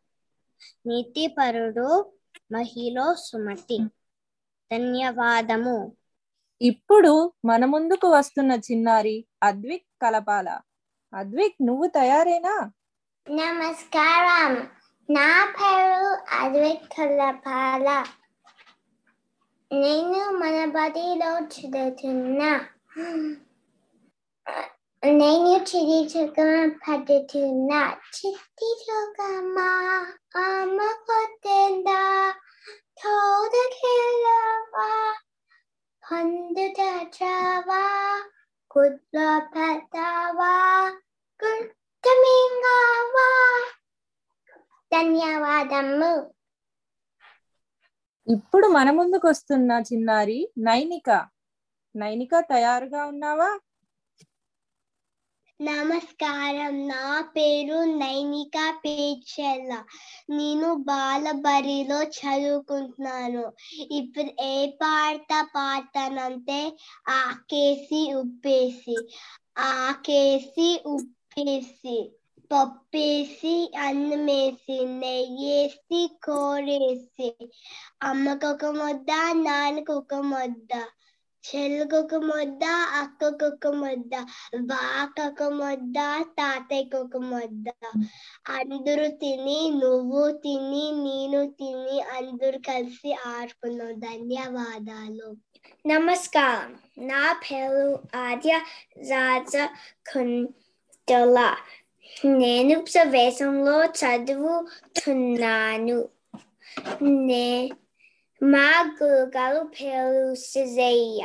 నీతిపరుడు 0.86 2.12
మహిళ 2.52 3.12
సుమతి. 3.12 3.78
ధన్యవాదము. 4.72 5.96
ఇప్పుడు 6.62 7.32
మన 7.44 7.64
ముందుకు 7.64 8.08
వస్తున్న 8.08 8.52
చిన్నారి 8.52 9.26
అద్విక్ 9.42 9.86
కలపాల. 10.02 10.60
అద్విక్ 11.14 11.66
నువ్వు 11.66 11.86
తయారేనా? 11.86 12.70
నమస్కారం. 13.30 14.68
నా 15.10 15.54
పేరు 15.54 16.34
అద్విక్ 16.40 16.92
కలపాల. 16.98 18.04
నేను 19.72 20.30
మన 20.30 20.64
బడిలో 20.64 21.38
చదువుతున్నా. 21.38 22.66
నేను 25.04 25.56
చిరి 25.56 26.18
చుక్కమ 26.18 26.70
పడుతున్నా 26.88 27.92
చిట్టి 27.92 28.84
చుక్కమ్మ 28.84 29.58
అమ్మ 30.36 30.78
కొట్టిందా 30.80 32.34
తోడకెళ్ళవా 33.02 34.88
పండు 36.12 36.66
తెచ్చావా 36.76 37.82
గుడ్ల 38.70 39.16
పెట్టావా 39.54 40.50
గుడ్డమింగావా 41.40 43.28
ధన్యవాదము 44.92 46.12
ఇప్పుడు 48.26 48.66
మన 48.66 48.90
ముందుకు 48.90 49.28
వస్తున్న 49.28 49.72
చిన్నారి 49.80 50.52
నైనిక. 50.58 51.08
నైనిక 51.94 52.40
తయారుగా 52.40 53.04
ఉన్నావా? 53.06 53.50
నమస్కారం. 55.62 56.74
నా 56.88 57.06
పేరు 57.34 57.78
నైనిక 57.98 58.56
పేచెల్ల 58.84 59.72
నేను 60.30 60.68
బాలబరిలో 60.88 61.98
చదువుకుంటున్నాను. 62.18 63.44
ఇప్పుడు 63.90 64.30
ఏ 64.44 64.56
పాట 64.82 65.30
పాడతానంటే 65.56 66.60
ఆకేసి 67.18 68.00
ఉప్పేసి 68.14 68.96
ఆకేసి 69.68 70.70
ఉప్పేసి 70.86 71.98
పప్పేసి 72.50 73.54
అన్నమేసి 73.78 74.78
నెయ్యేసి 75.02 76.00
కూరేసి. 76.24 77.30
అమ్మకొక 78.02 78.64
ముద్ద 78.80 79.10
నాన్నకొక 79.42 80.14
ముద్ద. 80.14 80.72
చెల్లికొక 81.44 82.14
ముద్ద 82.24 82.64
అక్కకొక 83.00 83.66
ముద్ద 83.74 84.14
బాకొక 84.64 85.42
ముద్ద 85.52 85.98
తాతయ్యకొక 86.38 87.16
మొద్ద. 87.24 87.66
అందరూ 88.48 89.06
తిని 89.16 89.70
నువ్వు 89.82 90.30
తిని 90.44 90.84
నేను 91.04 91.40
తిని 91.60 92.00
అందరూ 92.16 92.58
కలిసి 92.68 93.12
ఆడుకున్నాం. 93.26 93.92
ధన్యవాదాలు. 94.00 95.30
నమస్కారం. 95.84 96.70
నా 97.02 97.32
పేరు 97.42 97.84
ఆద్య 98.16 98.52
రాజ 99.10 99.54
కుంటల 100.08 101.36
నేను 102.36 102.84
ప్రవేశంలో 102.84 103.76
చదువుతున్నాను. 104.00 105.98
నే 107.26 107.46
మా 108.42 108.68
గురుగారు 108.96 109.60
పేరు 109.66 110.22
సిజయ్య 110.42 111.22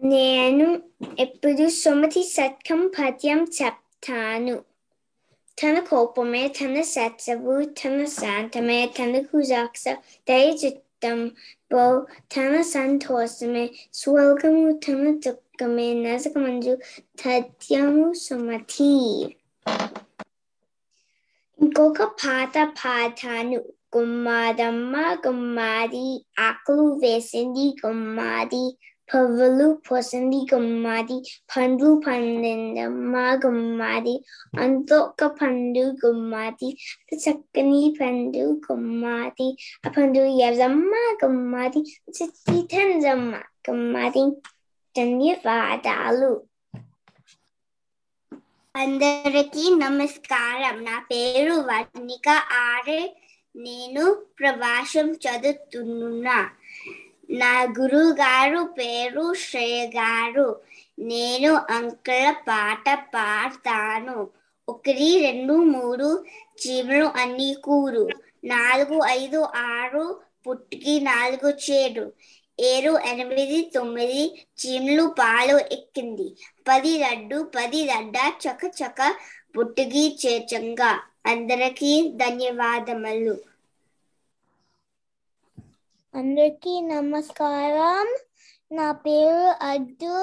నేను 0.00 0.66
ఎప్పుడు 1.18 1.64
సుమతి 1.74 2.22
సత్కం 2.28 2.80
పద్యం 2.88 3.40
చెప్తాను 3.58 4.56
తన 5.58 5.78
కోపమే 5.80 6.42
తన 6.48 6.82
సత్సవు 6.82 7.54
తన 7.80 8.04
శాంతమే 8.14 8.80
తన 8.98 9.20
కుజాక్ష 9.22 9.84
దయచిత్తం 10.28 11.20
బో 11.72 11.84
తన 12.34 12.60
సంతోషమే 12.70 13.64
స్వర్గము 13.92 14.70
తన 14.78 15.12
దుఃఖమే 15.26 15.88
నరకమంజు 15.94 16.74
తథ్యము 17.24 18.06
సుమతి 18.18 18.92
ఇంకొక 21.58 22.02
పాట 22.02 22.56
పాఠాను 22.78 23.60
గుమ్మాదమ్మ 23.92 24.94
గుమ్మాది 25.24 26.06
ఆకులు 26.40 26.86
వేసింది 27.02 27.66
గుమ్మాది 27.80 28.64
పువ్వులు 29.08 29.66
పోసింది 29.86 30.40
గుమ్మాది 30.50 31.16
పండ్లు 31.52 31.90
పండిందమ్మ 32.04 33.14
గుమ్మాది 33.44 34.14
అందులో 34.58 34.98
పండు 35.38 35.84
గుమ్మాది 36.02 36.68
చక్కని 37.18 37.80
పండు 37.98 38.44
గుమ్మాది 38.66 39.48
ఆ 39.84 39.92
పండు 39.96 40.20
ఎర్రమ్మ 40.46 40.92
గుమ్మాది 41.22 41.82
చిట్టి 42.16 42.56
తండ్రమ్మ 42.72 43.32
గుమ్మాది 43.66 44.24
ధన్యవాదాలు 44.94 46.32
అందరికీ 48.74 49.62
నమస్కారం. 49.80 50.76
నా 50.84 50.96
పేరు 51.08 51.54
వర్ణిక 51.68 52.28
ఆరే 52.62 53.00
నేను 53.56 54.14
ప్రవాసం 54.38 55.12
చదువుతున్నా. 55.12 56.50
నా 57.30 57.62
గురువు 57.62 58.12
గారు 58.12 58.62
పేరు 58.62 59.34
శ్రేయ 59.34 59.86
గారు 59.86 60.60
నేను 60.98 61.54
అంకుల 61.54 62.34
పాట 62.48 63.10
పాడతాను. 63.14 64.30
ఒకటి 64.68 65.18
రెండు 65.18 65.52
మూడు 65.52 66.24
చీమలు 66.62 67.04
అన్ని 67.04 67.56
కూరు. 67.64 68.08
నాలుగు 68.44 69.04
ఐదు 69.04 69.48
ఆరు 69.56 70.20
పుట్టికి 70.48 71.00
నాలుగు 71.00 71.50
చేడు 71.50 72.12
ఏడు 72.60 72.98
ఎనిమిది 72.98 73.70
తొమ్మిది 73.74 74.46
చీమలు 74.60 75.14
పాలు 75.18 75.58
ఎక్కింది. 75.58 76.36
పది 76.68 76.98
లడ్డు 76.98 77.52
పది 77.56 77.84
లడ్డ 77.84 78.16
చక 78.48 78.70
చక 78.82 79.14
పుట్టికి 79.58 80.18
చేర్చంగా. 80.26 81.00
అందరికీ 81.28 81.90
ధన్యవాదములు. 82.16 83.34
అందరికీ 86.14 86.80
నమస్కారం. 86.86 88.06
నా 88.70 88.92
పేరు 89.04 89.42
అద్దు 89.68 90.14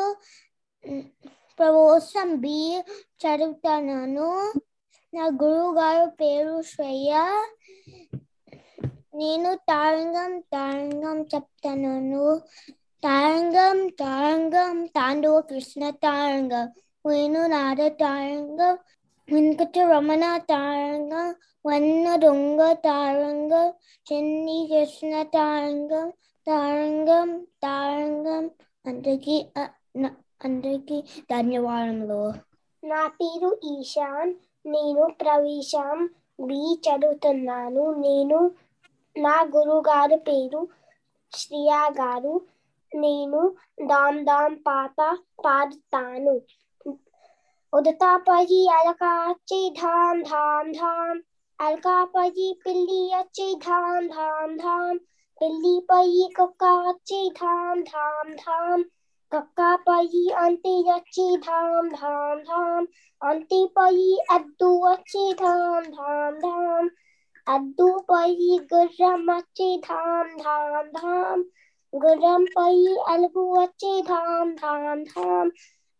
ప్రమోషన్ 1.60 2.34
బి 2.38 2.58
చదువుతున్నాను. 3.24 4.30
నా 5.14 5.26
గురువు 5.42 5.72
గారు 5.76 6.06
పేరు 6.16 6.56
శ్రేయ. 6.72 7.12
నేను 9.16 9.50
తారంగం 9.70 10.40
తారంగం 10.54 11.18
చెప్తాను 11.34 11.94
తారంగం 13.04 13.78
తారంగం 14.02 14.86
తాండవ 14.96 15.42
కృష్ణ 15.50 15.90
తారంగం 16.04 16.66
నేను 17.06 17.42
నాద 17.48 17.82
తారంగం 18.02 18.76
వెంకట 19.32 19.78
రమణ 19.80 20.38
తారంగం 20.38 21.36
వన్న 21.66 22.16
దొంగ 22.16 22.74
తారంగం 22.74 23.74
చెన్ని 24.08 24.58
కృష్ణ 24.72 25.24
తారంగం 25.24 26.10
తారంగం 26.48 27.30
తారంగం. 27.64 28.44
అందరికీ 28.86 29.38
అందరికి 29.58 30.46
అందరికీ 30.46 31.04
ధన్యవాదములు. 31.32 32.22
నా 32.84 33.08
పేరు 33.08 33.50
ఈశాన్ 33.64 34.34
నేను 34.66 35.08
ప్రవేశం 35.22 36.10
బి 36.40 36.82
చదువుతున్నాను. 36.86 37.86
నేను 37.94 38.52
నా 39.16 39.36
గురువు 39.56 39.80
గారి 39.80 40.18
పేరు 40.18 40.68
శ్రియా 41.34 41.82
గారు. 42.02 42.42
నేను 42.96 43.42
దామ్ 43.86 44.26
దామ్ 44.26 44.56
పాట 44.68 45.18
పాడుతాను. 45.46 46.36
उदतापयि 47.78 48.60
अलकाच्चै 48.74 49.62
धाम 49.78 50.22
धाम 50.24 50.72
धाम। 50.72 51.22
अलकापयि 51.60 52.48
पिल्ली 52.64 53.00
अच्छे 53.14 53.54
धाम 53.56 54.08
धाम 54.08 54.56
धाम। 54.58 54.98
पिल्ली 55.42 55.74
पयि 55.90 56.28
कक्काच्चै 56.36 57.24
धाम 57.40 57.82
धाम 57.84 58.34
धाम। 58.36 58.84
कक्का 59.32 59.76
पही 59.86 60.30
अंति 60.38 60.74
अच्छे 60.94 61.38
धाम 61.38 61.90
धाम 61.90 62.40
धाम। 62.42 62.88
अंति 63.22 63.66
पही 63.76 64.18
अद्दु 64.32 64.72
अच्छे 64.88 65.32
धाम 65.34 65.84
धाम 65.92 66.40
धाम। 66.40 66.90
अद्दु 67.48 67.88
पही 68.12 68.58
गुर्रम 68.74 69.34
अच्छे 69.36 69.78
धाम 69.78 70.36
धाम 70.38 70.88
धाम। 70.92 71.44
गुर्रम 71.94 72.46
पही 72.56 72.96
अलगु 73.10 73.46
अच्चै 73.62 74.02
धाम 74.02 74.54
धाम 74.56 75.04
धाम। 75.06 75.52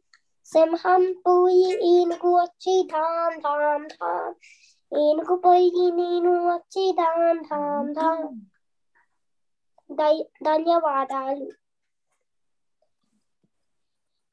సింహం 0.46 1.02
పోయి 1.24 1.62
ఏనుగు 1.90 2.30
వచ్చి 2.36 2.74
ధామ్ 2.92 3.36
ధామ్ 3.44 3.86
ధామ్ 3.94 4.34
ఏనుగు 4.92 5.36
పోయి 5.44 5.68
నేను 5.98 6.32
వచ్చి 6.48 6.84
ధామ్ 6.98 7.40
ధామ్ 7.48 7.90
ధామ్ 7.94 8.26
దై- 9.90 10.28
ధన్యవాదాలు 10.42 11.46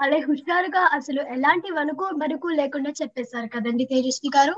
అలా 0.04 0.16
హుషారుగా 0.26 0.80
అసలు 0.92 1.22
ఎలాంటి 1.34 1.70
వణుకు 1.70 2.10
మరుకు 2.16 2.48
లేకుండా 2.48 2.90
చెప్పేశారు 2.90 3.46
కదండి 3.46 3.84
తేజస్వి 3.84 4.30
గారు? 4.36 4.56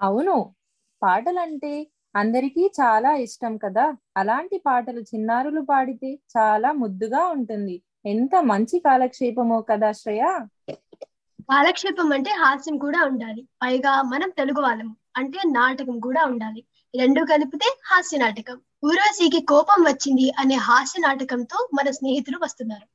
అవును. 0.00 0.36
పాటలంటే 1.02 1.72
అందరికీ 2.14 2.66
చాలా 2.80 3.14
ఇష్టం 3.16 3.56
కదా. 3.56 3.84
అలాంటి 4.16 4.58
పాటలు 4.66 5.00
చిన్నారులు 5.00 5.60
పాడితే 5.60 6.14
చాలా 6.36 6.72
ముద్దుగా 6.72 7.26
ఉంటుంది. 7.26 7.76
ఎంత 8.06 8.34
మంచి 8.42 8.78
కాలక్షేపమో 8.78 9.60
కదా 9.62 9.92
శ్రేయ? 9.92 10.24
కాలక్షేపం 11.50 12.12
అంటే 12.12 12.30
హాస్యం 12.30 12.78
కూడా 12.78 13.04
ఉండాలి. 13.04 13.48
పైగా 13.62 14.02
మనం 14.02 14.30
తెలుగు 14.30 14.60
వాళ్ళము 14.60 14.96
అంటే 15.16 15.38
నాటకం 15.48 16.00
కూడా 16.00 16.24
ఉండాలి. 16.24 16.60
రెండు 16.94 17.20
కలిపితే 17.24 17.76
హాస్య 17.84 18.18
నాటకం. 18.18 18.56
ఊర్వశికి 18.84 19.46
కోపం 19.46 19.82
వచ్చింది 19.82 20.32
అనే 20.38 20.54
హాస్య 20.54 21.00
నాటకంతో 21.00 21.68
మన 21.74 21.90
స్నేహితులు 21.90 22.38
వస్తున్నారు. 22.42 22.86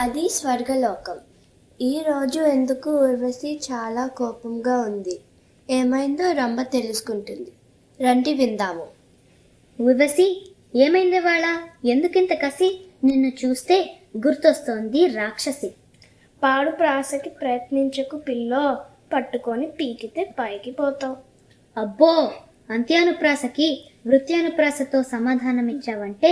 అది 0.00 0.28
స్వర్గలోకం. 0.28 1.18
ఈ 1.80 2.02
రోజు 2.08 2.40
ఎందుకు 2.40 2.90
ఊర్వశి 2.90 3.60
చాలా 3.72 4.06
కోపంగా 4.06 4.80
ఉంది? 4.80 5.20
ఏమైందో 5.70 6.32
రంభ 6.32 6.60
తెలుసుకుంటుంది. 6.60 7.52
రండి 8.04 8.34
విందాము. 8.34 8.86
ఊర్వశి 9.82 10.54
ఏమైంది 10.76 11.18
వాళ్ళ 11.18 11.58
ఎందుకింత 11.84 12.32
కసి? 12.32 12.84
నిన్ను 13.04 13.32
చూస్తే 13.44 13.96
గుర్తొస్తోంది 14.26 15.06
రాక్షసి. 15.06 15.74
పాడు 16.42 16.70
ప్రాసకి 16.70 17.30
ప్రయత్నించకు 17.30 18.16
పిల్లో. 18.16 18.76
పట్టుకొని 19.12 19.66
పీకితే 19.70 20.34
పైకి 20.38 20.70
పోతావు. 20.70 21.16
అబ్బో! 21.76 22.32
అంత్యానుప్రాసకి 22.70 23.68
వృత్యానుప్రాసతో 24.06 25.02
సమాధానం 25.02 25.68
ఇచ్చావంటే 25.68 26.30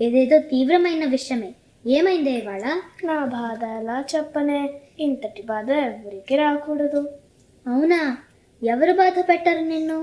ఏదేదో 0.00 0.38
తీవ్రమైన 0.38 1.04
విషయమే. 1.04 1.50
ఏమైందే 1.84 2.32
ఇవాళ? 2.32 2.64
నా 3.04 3.24
బాధ 3.24 3.64
ఎలా 3.64 4.04
చెప్పనే? 4.16 4.60
ఇంతటి 5.00 5.42
బాధ 5.42 5.70
ఎవరికి 5.70 6.36
రాకూడదు. 6.36 7.02
అవునా? 7.66 8.00
ఎవరు 8.62 8.92
బాధ 8.92 9.18
పెట్టరు 9.28 9.64
నిన్ను? 9.64 9.98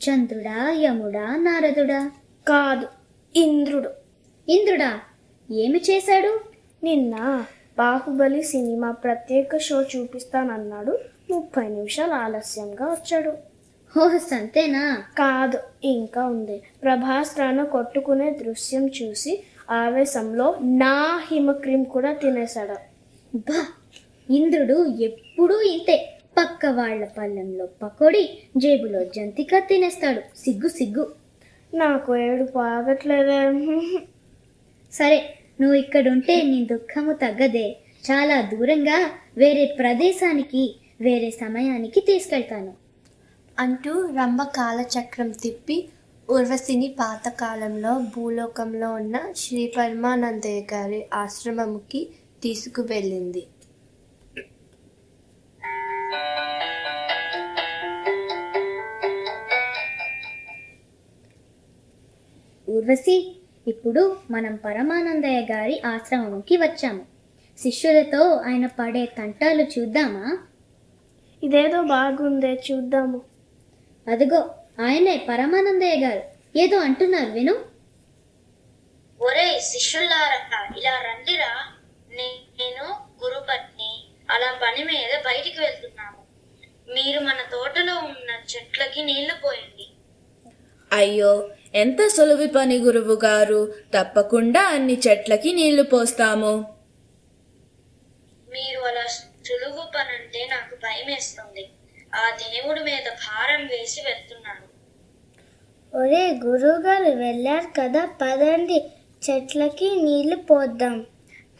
చంద్రుడా 0.00 0.58
యముడా 0.80 1.36
నారదుడా? 1.36 2.00
కాదు 2.46 2.86
ఇంద్రుడు. 3.34 3.90
ఇంద్రుడా? 4.48 4.90
ఏమి 5.50 5.80
చేశాడు? 5.90 6.32
నిన్న 6.84 7.14
బాహుబలి 7.78 8.42
సినిమా 8.42 8.90
ప్రత్యేక 8.90 9.58
షో 9.58 9.82
చూపిస్తానన్నాడు. 9.82 10.94
ముప్పై 11.30 11.68
నిమిషాలు 11.68 12.12
ఆలస్యంగా 12.12 12.86
వచ్చాడు. 12.86 13.32
ఓహ్ 13.98 14.18
సంతేనా? 14.18 15.04
కాదు 15.18 15.58
ఇంకా 15.84 16.26
ఉంది. 16.26 16.62
ప్రభాస్ 16.82 17.38
రాను 17.38 17.66
కొట్టుకునే 17.66 18.30
దృశ్యం 18.30 18.86
చూసి 18.86 19.42
ఆవేశంలో 19.70 20.56
నా 20.62 21.20
హిమక్రీమ్ 21.32 21.84
కూడా 21.84 22.12
తినేశాడు. 22.12 22.74
బా 23.36 23.66
ఇంద్రుడు 24.30 24.86
ఎప్పుడూ 24.86 25.60
ఇంతే. 25.60 26.12
పక్క 26.38 26.66
వాళ్ళ 26.66 27.04
పళ్ళెంలో 27.04 27.66
పకోడి 27.66 28.38
జేబులో 28.56 29.04
జంతిక 29.04 29.48
తినేస్తాడు. 29.58 30.20
సిగ్గు 30.38 30.68
సిగ్గు. 30.68 31.12
నాకు 31.74 32.16
ఏడు 32.16 32.44
పాగట్లేదే. 32.44 33.40
సరే 34.92 35.34
నువ్వు 35.60 35.76
ఇక్కడుంటే 35.76 36.42
నీ 36.42 36.68
దుఃఖము 36.72 37.12
తగ్గదే. 37.12 37.76
చాలా 38.10 38.40
దూరంగా 38.40 39.10
వేరే 39.36 39.76
ప్రదేశానికి 39.78 40.76
వేరే 41.00 41.30
సమయానికి 41.30 42.00
తీసుకెళ్తాను. 42.00 42.74
అంటూ 43.58 44.06
రంభ 44.06 44.42
కాలచక్రం 44.42 45.30
తిప్పి 45.30 45.88
ఊర్వశిని 46.30 46.96
పాతకాలంలో 47.00 48.02
భూలోకంలో 48.16 48.92
ఉన్న 48.92 49.32
శ్రీ 49.36 49.74
పరమానందయ్య 49.78 50.62
గారి 50.72 51.06
ఆశ్రమముకి 51.14 52.10
తీసుకువెళ్ళింది. 52.42 53.46
ఊర్వశి 62.68 63.36
ఇప్పుడు 63.68 64.16
మనం 64.30 64.58
పరమానందయ్య 64.64 65.40
గారి 65.40 65.82
ఆశ్రమంకి 65.86 66.56
వచ్చాము. 66.56 67.00
శిష్యులతో 67.58 68.36
ఆయన 68.36 68.66
పడే 68.66 69.06
తంటాలు 69.06 69.62
చూద్దామా? 69.62 70.38
ఇదేదో 71.42 71.82
బాగుందే 71.82 72.52
చూద్దాము. 72.70 73.22
అదిగో 74.08 74.54
ఆయనే 74.80 75.26
పరమానందయ్య 75.28 76.06
గారు. 76.06 76.22
ఏదో 76.58 76.78
అంటున్నారు 76.78 77.30
విను. 77.30 77.54
ఒరే 79.20 79.60
శిష్యులారా 79.60 80.74
ఇలా 80.78 80.94
రండిరా. 81.00 81.52
నేను 82.10 82.84
గురుపత్ని 83.24 83.90
అలా 84.30 84.58
పని 84.62 84.84
మీద 84.84 85.12
బయటికి 85.26 85.60
వెళ్తున్నాము. 85.60 86.20
మీరు 86.94 87.20
మన 87.20 87.36
తోటలో 87.52 87.94
ఉన్న 87.94 88.30
చెట్లకి 88.52 89.02
నీళ్ళు 89.02 89.34
పోయండి. 89.44 89.86
అయ్యో 90.92 91.50
ఎంత 91.74 92.06
సులువు 92.06 92.46
పని 92.46 92.76
గురువు 92.78 93.20
గారు. 93.24 93.74
తప్పకుండా 93.98 94.60
అన్ని 94.60 95.00
చెట్లకి 95.08 95.52
నీళ్ళు 95.52 95.82
పోస్తాము. 95.82 96.54
మీరు 98.50 98.80
అలా 98.80 99.04
సులువు 99.48 99.82
పనంటే 99.96 100.48
నాకు 100.50 100.67
భయమేస్తుంది 100.88 101.68
ఆ 102.14 102.30
దేవుడి 102.36 102.80
మీద 102.80 103.10
భారం 103.10 103.66
వేసి 103.66 104.00
వెళ్తున్నాను 104.00 104.68
ఒరే 105.98 106.40
గురువుగారు 106.44 107.16
వెళ్ళారు 107.16 107.80
కదా. 107.80 108.08
పదండి. 108.22 108.84
చెట్లకి 109.30 110.02
నీళ్ళు 110.02 110.36
పోద్దాం. 110.36 111.06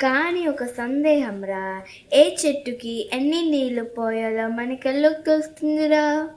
కానీ 0.01 0.47
ఒక 0.47 0.65
సందేహం 0.65 1.45
రా. 1.45 1.83
ఏ 2.13 2.37
చెట్టుకి 2.47 3.11
ఎన్ని 3.13 3.51
నీళ్ళు 3.51 3.85
పోయాలో 3.85 4.49
మనకెళ్ళకు 4.49 5.23
తెలుస్తుందిరా. 5.23 6.31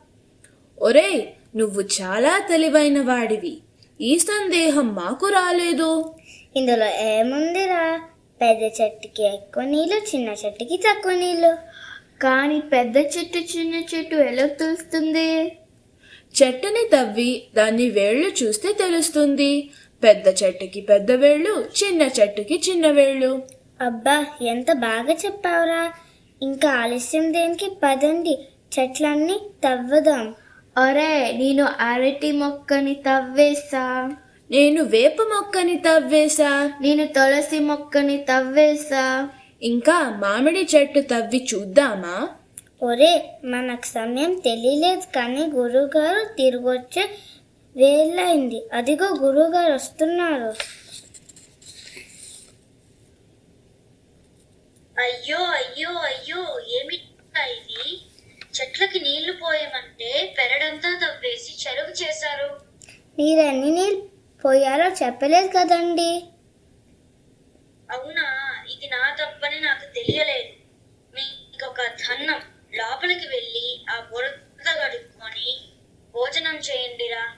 ఒరేయ్ 0.81 1.25
నువ్వు 1.57 1.81
చాలా 1.81 2.47
తెలివైన 2.49 3.01
వాడివి. 3.01 3.57
ఈ 4.01 4.17
సందేహం 4.17 4.95
మాకు 4.95 5.27
రాలేదు. 5.27 6.15
ఇందులో 6.55 6.87
ఏముందిరా? 6.87 8.01
పెద్ద 8.41 8.63
చెట్టుకి 8.81 9.23
ఎక్కువ 9.23 9.63
నీళ్ళు 9.63 9.95
చిన్న 9.95 10.29
చెట్టుకి 10.29 10.77
తక్కువ 10.77 11.13
నీళ్ళు. 11.13 11.57
కానీ 12.21 12.59
పెద్ద 12.59 12.97
చెట్టు 12.97 13.37
చిన్న 13.37 13.75
చెట్టు 13.75 14.15
ఎలా 14.15 14.47
తెలుస్తుంది 14.47 15.57
చెట్టుని 16.43 16.89
తవ్వి 16.93 17.43
దాన్ని 17.55 17.89
వేళ్ళు 17.89 18.27
చూస్తే 18.43 18.73
తెలుస్తుంది. 18.73 19.69
పెద్ద 20.03 20.43
చెట్టుకి 20.43 20.81
పెద్ద 20.81 21.11
వేళ్ళు 21.11 21.65
చిన్న 21.83 22.01
చెట్టుకి 22.01 22.61
చిన్న 22.69 22.87
వేళ్ళు. 22.87 23.41
అబ్బా 23.81 24.25
ఎంత 24.41 24.71
బాగా 24.71 25.13
చెప్పావురా. 25.25 25.91
ఇంకా 26.41 26.69
ఆలస్యం 26.69 27.33
దేనికి? 27.33 27.71
పదండి 27.83 28.39
చెట్లన్నీ 28.79 29.39
తవ్వదాం. 29.63 30.35
అరే 30.77 31.31
నేను 31.37 31.63
అరటి 31.79 32.31
మొక్కని 32.31 32.93
తవ్వేసా 32.93 34.15
నేను 34.51 34.83
వేప 34.83 35.21
మొక్కని 35.21 35.77
తవ్వేశా. 35.77 36.71
నేను 36.81 37.07
తులసి 37.07 37.59
మొక్కని 37.59 38.17
తవ్వేసా 38.17 39.29
ఇంకా 39.61 40.09
మామిడి 40.09 40.67
చెట్టు 40.75 40.99
తవ్వి 40.99 41.47
చూద్దామా? 41.53 42.15
ఒరే 42.83 43.39
మనకు 43.45 43.85
సమయం 43.85 44.39
తెలియలేదు 44.39 45.01
కానీ 45.15 45.43
గురువుగారు 45.55 46.25
తిరిగొచ్చే 46.35 47.03
వేలైంది 47.75 48.69
అదిగో 48.73 49.05
గురువుగారు 49.05 49.73
వస్తున్నారు. 49.73 50.53
అయ్యో 54.97 55.37
అయ్యో 55.37 55.89
అయ్యో 55.89 56.41
ఏమిటా 56.79 57.43
ఇది? 57.45 57.83
చెట్లకి 58.53 58.99
నీళ్ళు 58.99 59.33
పోయమంటే 59.33 60.35
పెరడంతా 60.39 60.99
తవ్వేసి 60.99 61.67
చెరువు 61.67 62.03
చేశారు. 62.03 62.49
మీరెన్ని 63.19 63.71
నీళ్ళు 63.71 64.01
పోయారో 64.43 64.87
చెప్పలేదు 65.03 65.47
కదండి. 65.57 66.11
అవునా? 67.89 68.27
ఇది 68.73 68.87
నా 68.87 69.15
తప్పని 69.19 69.61
నాకు 69.61 69.93
తెలియలేదు. 69.93 70.49
మీకు 71.15 71.69
ఒక 71.69 71.81
ధన్నం. 71.81 72.41
లోపలికి 72.75 73.27
వెళ్ళి 73.27 73.85
ఆ 73.89 73.99
బురద 73.99 74.81
కడుక్కొని 74.81 75.69
భోజనం 76.15 76.55
చేయండిరా. 76.55 77.33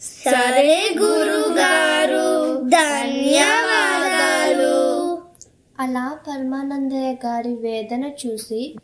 సరే 0.00 0.94
గురుగారు. 0.98 2.62
ధన్యవాదాలు. 2.68 4.74
అలా 5.80 6.20
పరమానందయ్య 6.28 7.12
గారి 7.12 7.54
వేదన 7.54 8.10
చూసి 8.26 8.76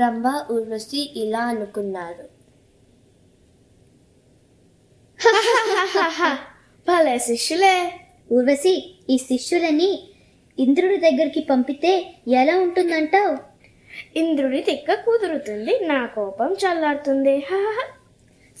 రంభ 0.00 0.24
ఉర్వశి 0.50 0.96
ఇలా 0.96 1.38
అనుకున్నారు. 1.38 2.38
భలే 6.88 7.18
శిష్యులే. 7.18 8.00
ఊర్వశి 8.32 8.96
ఈ 9.10 9.18
శిష్యులని 9.18 10.07
ఇంద్రుడి 10.58 10.96
దగ్గరికి 10.96 11.40
పంపితే 11.40 12.14
ఎలా 12.28 12.58
ఉంటుందంటావు? 12.58 13.38
ఇంద్రుడి 14.18 14.60
తిక్క 14.60 14.94
కుదురుతుంది 14.94 15.78
నా 15.82 16.06
కోపం 16.06 16.52
చల్లారుతుంది. 16.52 17.38
హాహా. 17.38 17.86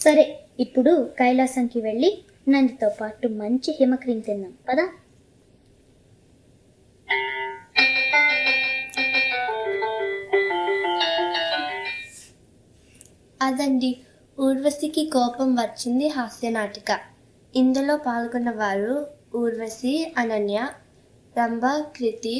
సరే 0.00 0.38
ఇప్పుడు 0.60 1.10
కైలాసంకి 1.18 1.80
వెళ్ళి 1.80 2.22
నందితో 2.48 2.88
పాటు 2.88 3.28
మంచి 3.28 3.76
హిమక్రీం 3.80 4.20
తిన్నాం. 4.20 4.52
పదా. 4.68 4.88
అదండి 13.42 13.96
ఊర్వశికి 14.40 15.10
కోపం 15.10 15.54
వచ్చింది 15.54 16.08
హాస్యనాటిక. 16.08 17.00
ఇందులో 17.56 17.96
పాల్గొన్న 17.96 18.50
వారు 18.50 19.06
ఊర్వశి 19.34 20.12
అనన్య 20.16 20.68
రంభ 21.36 21.66
కృతి 21.96 22.36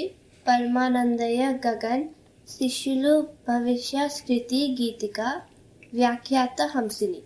పరమానందయ్య 0.46 1.42
గగన్ 1.66 2.05
శిష్యులు 2.48 3.12
భవిష్య 3.48 4.09
స్కృతి 4.09 4.61
గీతిక 4.81 5.20
వ్యాఖ్యాత 5.94 6.61
హంసిని. 6.74 7.20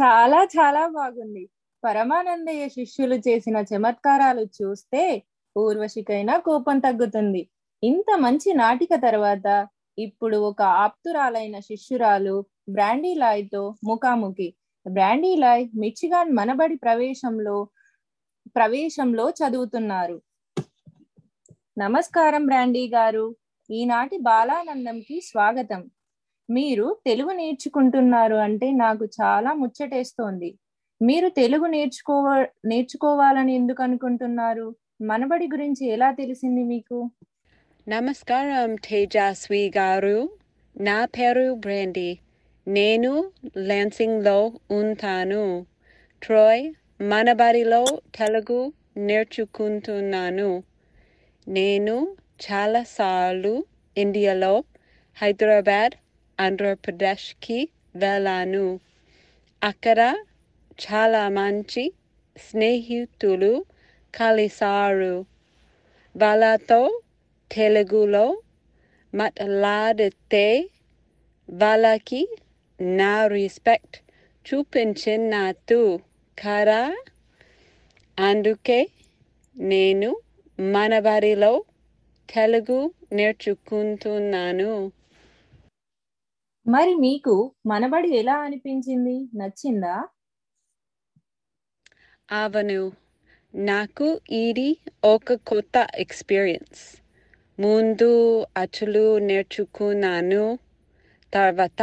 చాలా 0.00 0.40
చాలా 0.56 0.82
బాగుంది. 0.88 1.44
పరమానందయ్య 1.82 2.68
శిష్యులు 2.68 3.18
చేసిన 3.28 3.56
చమత్కారాలు 3.72 4.44
చూస్తే 4.58 5.02
ఊర్వశికైనా 5.56 6.36
కోపం 6.38 6.78
తగ్గుతుంది. 6.78 7.42
ఇంత 7.82 8.06
మంచి 8.16 8.52
నాటిక 8.52 8.94
తర్వాత 9.06 9.46
ఇప్పుడు 9.98 10.36
ఒక 10.50 10.62
ఆప్తురాలైన 10.84 11.56
శిష్యురాలు 11.70 12.36
బ్రాండీలాయ్తో 12.68 13.74
ముఖాముఖి. 13.84 14.54
బ్రాండీలాయ్ 14.90 15.68
మిచిగాన్ 15.76 16.32
మనబడి 16.32 16.76
ప్రవేశంలో 16.76 17.68
ప్రవేశంలో 18.46 19.30
చదువుతున్నారు. 19.30 20.22
నమస్కారం 21.78 22.46
బ్రాండీ 22.46 22.88
గారు. 22.88 23.36
ఈనాటి 23.70 24.18
బాలానందంకి 24.18 25.20
స్వాగతం. 25.20 25.90
మీరు 26.50 26.96
తెలుగు 27.06 27.30
నేర్చుకుంటున్నారు 27.30 28.34
అంటే 28.34 28.72
నాకు 28.72 29.04
చాలా 29.04 29.52
ముచ్చటేస్తోంది. 29.52 30.58
మీరు 31.02 31.28
తెలుగు 31.28 31.66
నేర్చుకోవ 31.66 32.46
నేర్చుకోవాలని 32.64 33.54
ఎందుకు 33.54 33.82
అనుకుంటున్నారు? 33.82 34.76
మనబడి 35.02 35.46
గురించి 35.46 35.86
ఎలా 35.86 36.10
తెలిసింది 36.10 36.64
మీకు? 36.64 37.10
నమస్కారం 37.88 38.74
తేజస్వి 38.74 39.72
గారు. 39.76 40.30
నా 40.80 41.04
పేరు 41.04 41.54
బ్రాండీ. 41.54 42.18
నేను 42.68 43.32
లాన్సింగ్లో 43.56 44.52
ఉంటాను. 44.70 45.66
ట్రోయ్ 46.22 46.72
మనబడిలో 47.02 47.84
తెలుగు 48.14 48.72
నేర్చుకుంటున్నాను. 48.96 50.62
నేను 51.48 52.16
చాలాసార్లు 52.44 53.64
ఇండియాలో 53.98 54.64
హైదరాబాద్ 55.22 55.94
ఆంధ్రప్రదేశ్కి 56.40 57.68
వెళ్ళాను. 57.96 58.80
అక్కడ 59.62 59.98
చాలా 60.80 61.28
మంచి 61.28 61.92
స్నేహితులు 62.36 63.64
కలిసారు 64.14 65.24
వాళ్ళతో 66.16 67.00
తెలుగులో 67.52 68.42
మాట్లాడితే 69.14 70.70
వాళ్ళకి 71.50 72.28
నా 72.80 73.26
రెస్పెక్ట్ 73.26 73.96
చూపించినట్టు 74.46 76.00
కదా 76.38 76.96
అందుకే 78.18 78.88
నేను 79.56 80.20
మనబడిలో 80.60 81.64
తెలుగు 82.30 82.94
నేర్చుకుంటున్నాను. 83.12 84.92
మరి 86.66 86.94
మీకు 86.94 87.52
మనబడి 87.66 88.16
ఎలా 88.16 88.34
అనిపించింది? 88.36 89.28
నచ్చిందా? 89.36 90.08
అవను. 92.30 92.92
నాకు 93.54 94.20
ఇది 94.30 94.78
ఒక 95.04 95.34
కొత్త 95.34 95.88
ఎక్స్పీరియన్స్ 95.94 96.82
ముందు 97.60 98.42
అచ్చులు 98.56 99.18
నేర్చుకున్నాను. 99.18 100.58
తర్వాత 101.34 101.82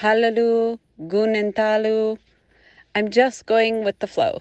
హలలు 0.00 0.78
గుణంతాలు 1.02 2.16
I'm 2.96 3.12
just 3.12 3.52
going 3.52 3.84
with 3.84 3.96
the 4.02 4.04
flow 4.04 4.38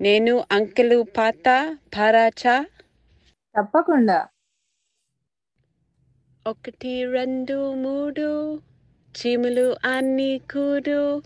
నేను 0.00 0.44
అంకెలు 0.52 1.02
పాత 1.16 1.76
పరాచా. 1.98 2.66
తప్పకుండా. 3.58 4.28
ఒకటి 6.46 7.04
రెండు 7.04 7.74
మూడు. 7.74 8.60
చీమలు 9.14 9.76
అన్ని 9.84 10.40
కూడు. 10.52 11.22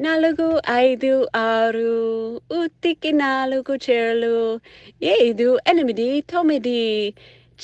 నాలుగు 0.00 0.60
ఐదు 0.70 1.26
ఆరు. 1.36 2.36
ఉత్తికి 2.36 3.12
నాలుగు 3.12 3.74
చీరలు. 3.74 4.60
ఐదు 5.22 5.58
ఎనిమిది 5.68 6.20
తొమ్మిది. 6.20 7.14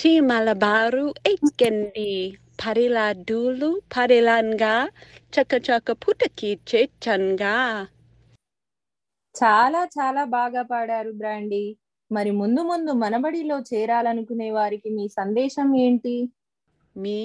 చీమల 0.00 0.52
బారు 0.52 1.14
ఎక్కండి. 1.26 2.38
పది 2.60 2.86
లడ్డూలు 2.88 3.70
పదిలంగా 3.94 4.74
చక్క 5.32 5.52
చక్క 5.68 5.92
పుటకి 6.02 6.52
చెచ్చంగా 6.70 7.56
చాలా 9.34 9.80
చాలా 9.92 10.24
బాగా 10.30 10.62
పాడారు 10.62 11.12
బ్రాండీ. 11.12 11.62
మరి 12.10 12.30
ముందు 12.32 12.62
ముందు 12.62 12.92
మనబడిలో 12.96 13.58
చేరాలనుకునే 13.70 14.50
వారికి 14.50 14.90
మీ 14.90 15.06
సందేశం 15.18 15.68
ఏంటి? 15.80 16.16
మీ 16.96 17.18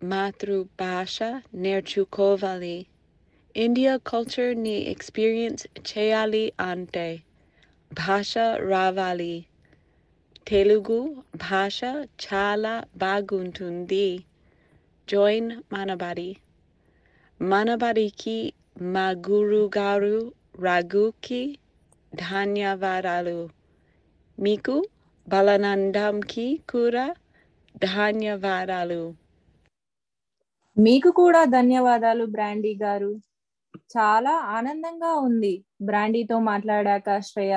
మాతృభాష 0.00 1.16
నేర్చుకోవాలి. 1.56 2.76
ఇండియా 3.54 3.96
కల్చర్ని 4.06 4.74
ఎక్స్పీరియన్స్ 4.90 5.64
చేయాలి 5.88 6.42
అంటే 6.66 7.06
భాష 7.90 8.32
రావాలి. 8.68 9.34
తెలుగు 10.46 10.98
భాష 11.42 11.78
చాలా 12.24 12.74
బాగుంటుంది. 12.96 14.06
జాయిన్ 15.08 15.50
మనబడి 15.72 16.30
మనబడికి 17.40 18.38
మా 18.88 19.06
గురుగారు 19.26 20.18
రఘుకి 20.60 21.42
ధన్యవాదాలు 22.22 23.38
మీకు 24.38 24.74
బలనందంకి 25.28 26.46
కూడా 26.72 27.06
ధన్యవాదాలు 27.86 29.02
మీకు 30.76 31.10
కూడా 31.12 31.40
ధన్యవాదాలు 31.50 32.26
బ్రాండీ 32.26 32.74
గారు 32.82 33.12
చాలా 33.88 34.34
ఆనందంగా 34.56 35.12
ఉంది 35.20 35.54
బ్రాండీతో 35.82 36.38
మాట్లాడాక 36.48 37.18
శ్రేయ 37.22 37.56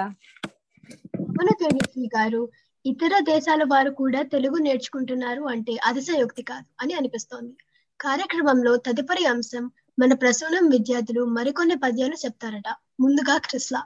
తేజస్వి 1.61 2.07
గారు 2.15 2.41
ఇతర 2.85 3.19
దేశాల 3.19 3.63
వారు 3.63 3.91
కూడా 3.91 4.21
తెలుగు 4.21 4.57
నేర్చుకుంటున్నారు 4.57 5.41
అంటే 5.41 5.77
అతిశయోక్తి 5.85 6.43
కాదు 6.43 6.65
అని 6.81 6.93
అనిపిస్తోంది. 6.93 7.53
కార్యక్రమంలో 8.01 8.77
తదుపరి 8.77 9.25
అంశం 9.25 9.71
మన 9.99 10.13
ప్రసూనం 10.13 10.69
విద్యార్థులు 10.69 11.25
మరికొన్ని 11.25 11.75
పద్యాలు 11.75 12.13
చెప్తారట. 12.13 12.75
ముందుగా 12.99 13.37
క్రిస్లా. 13.37 13.83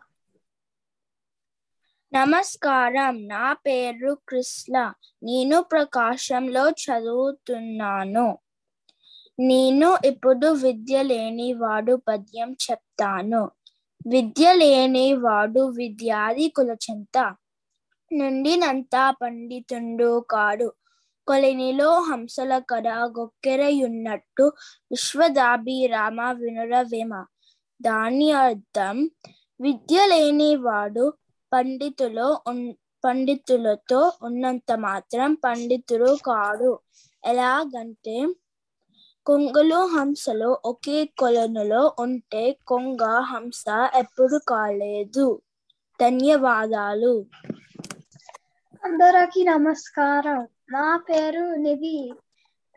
నమస్కారం. 2.14 3.28
నా 3.28 3.54
పేరు 3.54 4.18
కృష్ణ 4.30 4.94
నేను 5.24 5.62
ప్రకాశంలో 5.62 6.70
చదువుతున్నాను. 6.70 8.38
నేను 9.40 9.98
ఇప్పుడు 10.06 10.48
విద్య 10.48 11.04
లేని 11.04 11.54
వాడు 11.54 12.02
పద్యం 12.08 12.56
చెప్తాను. 12.72 13.52
విద్య 14.08 14.54
లేని 14.54 15.14
వాడు 15.14 15.62
విద్యాది 15.62 16.50
కులచెంత 16.50 17.36
నుండినంత 18.12 19.16
పండితుండు 19.22 20.20
కాడు. 20.30 20.74
కొలినిలో 21.28 22.00
హంసల 22.00 22.60
కడ 22.60 22.88
గొక్కెరయున్నట్టు 22.88 24.44
విశ్వదాభిరామ 24.92 26.32
వినురవేమ. 26.32 27.26
దాని 27.82 28.32
అర్థం 28.32 29.10
విద్య 29.62 30.06
లేనివాడు 30.06 31.14
పండితులో 31.54 32.28
పండితులతో 33.06 34.12
ఉన్నంత 34.24 34.72
మాత్రం 34.78 35.34
పండితుడు 35.34 36.18
కాడు. 36.26 36.80
ఎలాగంటే 37.26 38.28
కొంగలు 39.26 39.86
హంసలు 39.88 40.58
ఒకే 40.66 41.06
కొలనులో 41.06 41.96
ఉంటే 42.00 42.58
కొంగ 42.68 43.04
హంస 43.04 43.64
ఎప్పుడు 43.96 44.38
కాలేదు. 44.48 45.42
ధన్యవాదాలు. 46.02 47.26
అందరికీ 48.86 49.44
నమస్కారం. 49.44 50.48
నా 50.72 50.98
పేరు 50.98 51.56
నిధి 51.56 52.14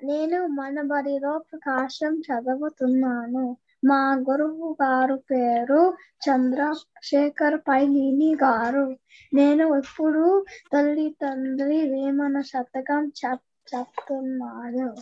నేను 0.03 0.47
మన 0.47 0.83
బడిలో 0.83 1.39
ప్రకాశం 1.39 2.13
చదువుతున్నాను. 2.19 3.57
మా 3.85 4.15
గురువు 4.31 4.77
గారు 4.83 5.17
పేరు 5.31 5.95
చంద్రశేఖర్ 6.27 7.59
పైలిని 7.69 8.35
గారు. 8.35 8.97
నేను 9.35 9.75
ఇప్పుడు 9.75 10.45
తల్లి 10.73 11.17
తండ్రి 11.23 11.91
వేమన 11.91 12.41
శతకం 12.41 13.13
చెప్ 13.21 13.77
చెప్తున్నాను. 13.77 14.95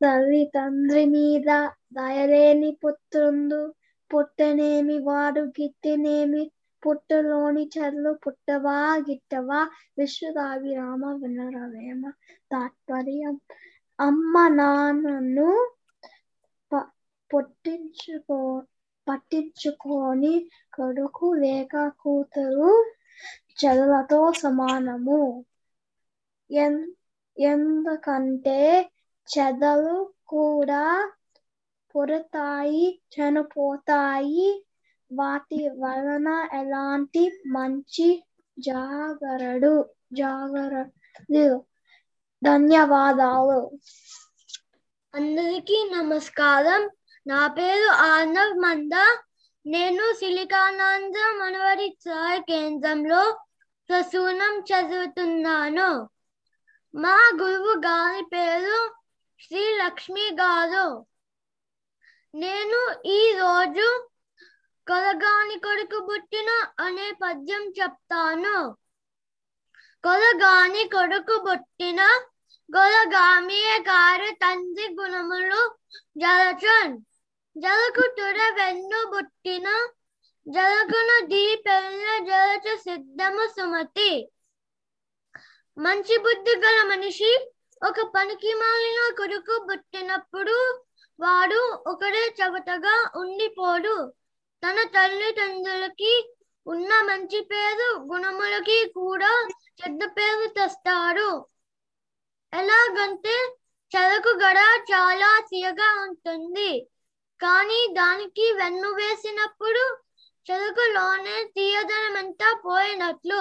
తల్లి 0.00 0.52
తండ్రి 0.54 1.06
మీద 1.06 1.68
దయలేని 1.92 2.78
పుత్రుండు 2.86 3.74
పుట్టనేమి 4.14 4.98
వాడు 4.98 5.40
గిట్టినేమి 5.40 6.50
పుట్టలోని 6.82 7.64
చెల్లు 7.74 8.12
పుట్టవా 8.24 8.76
గిట్టవా? 9.06 9.60
విశ్వదాభిరామ 9.98 11.02
వినరవేమ 11.22 12.02
తాత్పర్యం. 12.52 13.36
అమ్మ 13.98 14.34
నాన్నను 14.56 15.48
పొట్టించుకో 17.30 18.38
పట్టించుకొని 19.06 20.34
కొడుకు 20.74 21.26
లేక 21.42 21.74
కూతురు 22.00 22.70
చెల్లతో 23.60 24.20
సమానము. 24.42 25.20
ఎన్ 26.50 26.80
ఎందుకంటే 27.36 28.58
చెదలు 29.28 29.96
కూడా 30.28 30.84
పుడతాయి 31.94 32.84
చనిపోతాయి 33.14 34.48
వాటి 35.12 35.68
వలన 35.68 36.48
ఎలాంటి 36.52 37.42
మంచి 37.46 38.24
జాగరడు 38.58 39.90
జాగరడు 40.12 41.64
ధన్యవాదాలు. 42.44 43.78
అందరికీ 45.14 45.90
నమస్కారం. 45.96 46.90
నా 47.26 47.46
పేరు 47.46 47.88
ఆర్నవ్ 47.88 48.58
మంద. 48.58 48.92
నేను 49.66 50.12
సిలికానాంధ్ర 50.12 51.36
మనవడి 51.38 51.98
సహాయ 52.04 52.38
కేంద్రంలో 52.38 53.40
ప్రసూనం 53.88 54.60
చదువుతున్నాను. 54.60 56.08
మా 56.94 57.30
గురువు 57.42 57.78
గారి 57.78 58.24
పేరు 58.24 58.94
శ్రీ 59.40 59.76
లక్ష్మి 59.76 60.30
గారు. 60.40 61.06
నేను 62.34 63.02
ఈ 63.06 63.32
రోజు 63.32 64.07
కొలగాని 64.88 65.56
కొడుకు 65.58 65.98
పుట్టిన 66.06 66.50
అనే 66.80 67.08
పద్యం 67.22 67.62
చెప్తాను. 67.78 68.56
కొలగాని 70.04 70.84
కొడుకు 70.88 71.36
పుట్టిన 71.46 72.00
కొలగామియ 72.70 73.68
గారి 73.88 74.30
తండ్రి 74.42 74.86
గుణములు 75.00 75.60
జలచన్. 76.16 76.96
జలకుతుడ 77.56 78.38
వెన్ను 78.58 79.00
బుట్టిన 79.12 79.68
జలకున 80.46 81.10
దీపెల్ల 81.26 82.06
జలచ 82.28 82.76
సిద్ధము 82.76 83.46
సుమతి. 83.56 84.10
మంచి 85.76 86.16
బుద్ధి 86.18 86.54
గల 86.56 86.78
మనిషి 86.88 87.32
ఒక 87.82 88.00
పనికి 88.14 88.52
మాలిన 88.54 89.00
కొడుకు 89.18 89.56
పుట్టినప్పుడు 89.68 90.56
వాడు 91.18 91.60
ఒకడే 91.86 92.24
చవటగా 92.38 92.96
ఉండిపోడు. 93.22 93.96
తన 94.62 94.76
తల్లిదండ్రులకి 94.82 96.34
ఉన్న 96.66 97.02
మంచి 97.02 97.40
పేరు 97.40 97.98
గుణములకి 97.98 98.92
కూడా 98.94 99.48
చెడ్డ 99.80 100.04
పేరు 100.04 100.48
తెస్తాడు. 100.48 101.46
ఎలాగంటే 102.52 103.36
చెరకు 103.92 104.28
గడ 104.28 104.56
చాలా 104.92 105.40
తీయగా 105.50 106.02
ఉంటుంది. 106.08 106.90
కానీ 107.40 107.86
దానికి 107.92 108.52
వెన్ను 108.52 108.88
వేసినప్పుడు 108.88 109.84
చెరుకులోనే 110.50 111.44
తీయదనమంతా 111.44 112.62
పోయినట్లు. 112.64 113.40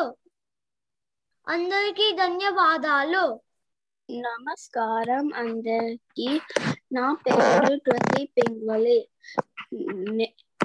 అందరికీ 1.48 2.12
ధన్యవాదాలు. 2.12 3.42
నమస్కారం 4.10 5.34
అందరికి. 5.36 6.42
నా 6.94 7.14
పేరు 7.14 7.80
ప్రతి 7.80 8.26
పింగ్వలి. 8.26 9.00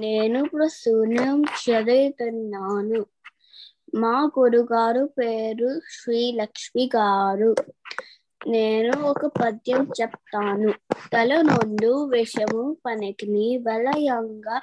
నేను 0.03 0.41
ప్రసూనం 0.45 1.39
చదువుతున్నాను 1.63 3.01
మా 3.95 4.15
గురుగారు 4.39 5.03
పేరు 5.19 5.71
శ్రీ 5.95 6.21
లక్ష్మి 6.33 6.85
గారు. 6.97 7.51
నేను 8.47 8.93
ఒక 9.03 9.27
పద్యం 9.41 9.83
చెప్తాను. 10.01 10.71
తల 11.13 11.33
నుండు 11.51 11.93
విషము 12.15 12.63
పనికిని 12.87 13.49
వలయంగా 13.67 14.57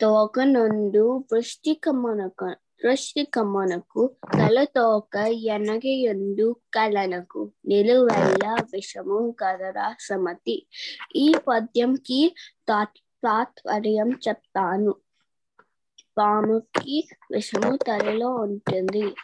తోక 0.00 0.40
నుండు 0.56 1.04
వృష్టికమునకు 1.32 2.48
వృష్టికమనకు 2.84 4.02
తల 4.38 4.64
తోక 4.76 5.16
ఎనగయుండు 5.54 6.48
కలనకు 6.74 7.42
నిలువెల్ల 7.68 8.44
విషము 8.74 9.18
కదరా 9.40 9.88
సమతి. 10.00 10.56
ఈ 11.16 11.26
పద్యంకి 11.48 12.20
తాత్ 12.68 12.98
తాత్పర్యం 13.24 14.10
చెప్తాను. 14.28 14.94
పాముకి 16.18 17.08
విషము 17.32 17.76
తలలో 17.76 18.34
ఉంటుంది. 18.34 19.14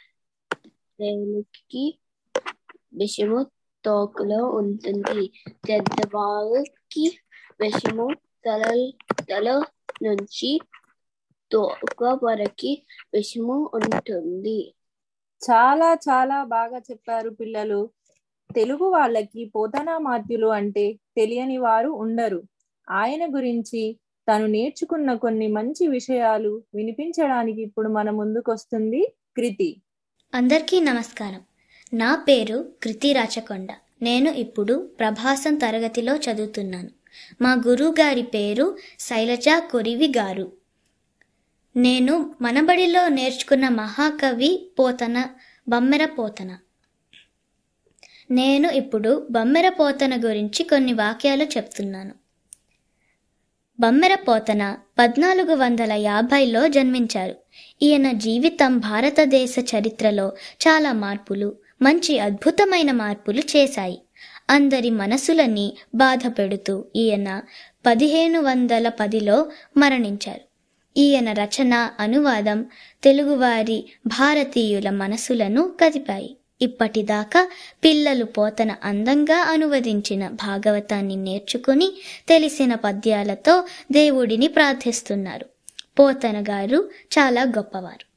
రేలుకి 1.01 1.99
విషము 2.95 3.47
తోకలో 3.85 4.45
ఉంటుంది. 4.45 5.33
పెద్దవాళ్ళకి 5.69 7.19
విషము 7.61 8.09
తల 8.47 8.91
తల 9.31 9.63
నుంచి 10.03 10.61
తోక 11.53 12.19
వరకు 12.25 12.77
విషము 13.15 13.71
ఉంటుంది. 13.75 14.75
చాలా 15.51 15.95
చాలా 15.95 16.45
బాగా 16.45 16.79
చెప్పారు 16.79 17.31
పిల్లలు. 17.31 17.91
తెలుగు 18.55 18.85
వాళ్ళకి 18.85 19.45
పోతనామాత్యులు 19.45 20.47
అంటే 20.47 20.93
తెలియని 21.17 21.59
వారు 21.59 21.89
ఉండరు. 21.89 22.43
ఆయన 22.91 23.35
గురించి 23.35 23.97
తను 24.33 24.47
నేర్చుకున్న 24.47 25.15
కొన్ని 25.15 25.47
మంచి 25.47 25.87
విషయాలు 25.87 26.63
వినిపించడానికి 26.75 27.63
ఇప్పుడు 27.63 27.89
మన 27.89 28.11
ముందుకొస్తుంది 28.11 29.15
కృతి. 29.37 29.77
అందరికీ 30.35 30.81
నమస్కారం. 30.81 31.41
నా 31.95 32.15
పేరు 32.15 32.73
కృతి 32.83 33.13
రాచకొండ. 33.13 33.69
నేను 34.03 34.31
ఇప్పుడు 34.31 34.91
ప్రభాసం 35.01 35.55
తరగతిలో 35.55 36.17
చదువుతున్నాను. 36.17 36.89
మా 37.43 37.63
గురువు 37.67 37.91
గారి 37.91 38.23
పేరు 38.23 38.77
శైలజ 38.99 39.49
కొరివి 39.71 40.09
గారు. 40.09 40.53
నేను 41.77 42.35
మనబడిలో 42.41 43.09
నేర్చుకున్న 43.09 43.69
మహాకవి 43.69 44.71
పోతన 44.79 45.25
బమ్మెర 45.69 46.05
పోతన. 46.05 46.59
నేను 48.31 48.71
ఇప్పుడు 48.71 49.29
బమ్మెర 49.31 49.69
పోతన 49.69 50.25
గురించి 50.25 50.63
కొన్ని 50.63 50.93
వాక్యాలు 50.93 51.45
చెప్తున్నాను. 51.45 52.20
బమ్మెర 53.81 54.15
పోతన 54.15 54.77
పద్నాలుగు 54.99 55.55
వందల 55.55 55.93
యాభైలో 55.93 56.69
జన్మించారు. 56.69 57.35
ఈయన 57.83 58.13
జీవితం 58.13 58.79
భారతదేశ 58.79 59.57
చరిత్రలో 59.59 60.33
చాలా 60.63 60.93
మార్పులు 60.93 61.57
మంచి 61.83 62.19
అద్భుతమైన 62.19 62.93
మార్పులు 62.93 63.43
చేశాయి. 63.57 64.03
అందరి 64.51 64.91
మనసులని 64.91 65.73
బాధ 65.95 66.21
పెడుతూ 66.39 66.85
ఈయన 66.97 67.43
పదిహేను 67.87 68.41
వందల 68.41 68.89
పదిలో 68.89 69.47
మరణించారు. 69.77 70.41
ఈయన 70.97 71.33
రచన 71.33 71.91
అనువాదం 72.01 72.67
తెలుగువారి 73.03 73.93
భారతీయుల 74.07 74.91
మనసులను 74.91 75.73
కదిపాయి. 75.81 76.37
ఇప్పటిదాకా 76.63 77.49
పిల్లలు 77.85 78.25
పోతన 78.25 78.77
అందంగా 78.85 79.39
అనువదించిన 79.39 80.29
భాగవతాన్ని 80.29 81.17
నేర్చుకుని 81.17 81.93
తెలిసిన 82.29 82.75
పద్యాలతో 82.75 83.65
దేవుడిని 83.93 84.49
ప్రార్థిస్తున్నారు. 84.49 85.47
పోతన 85.99 86.43
గారు 86.43 86.91
చాలా 87.13 87.43
గొప్పవారు. 87.43 88.11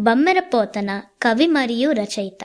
బమ్మెర 0.00 0.40
పోతన 0.40 1.02
కవి 1.22 1.46
మరియు 1.46 1.90
రచయిత. 1.90 2.38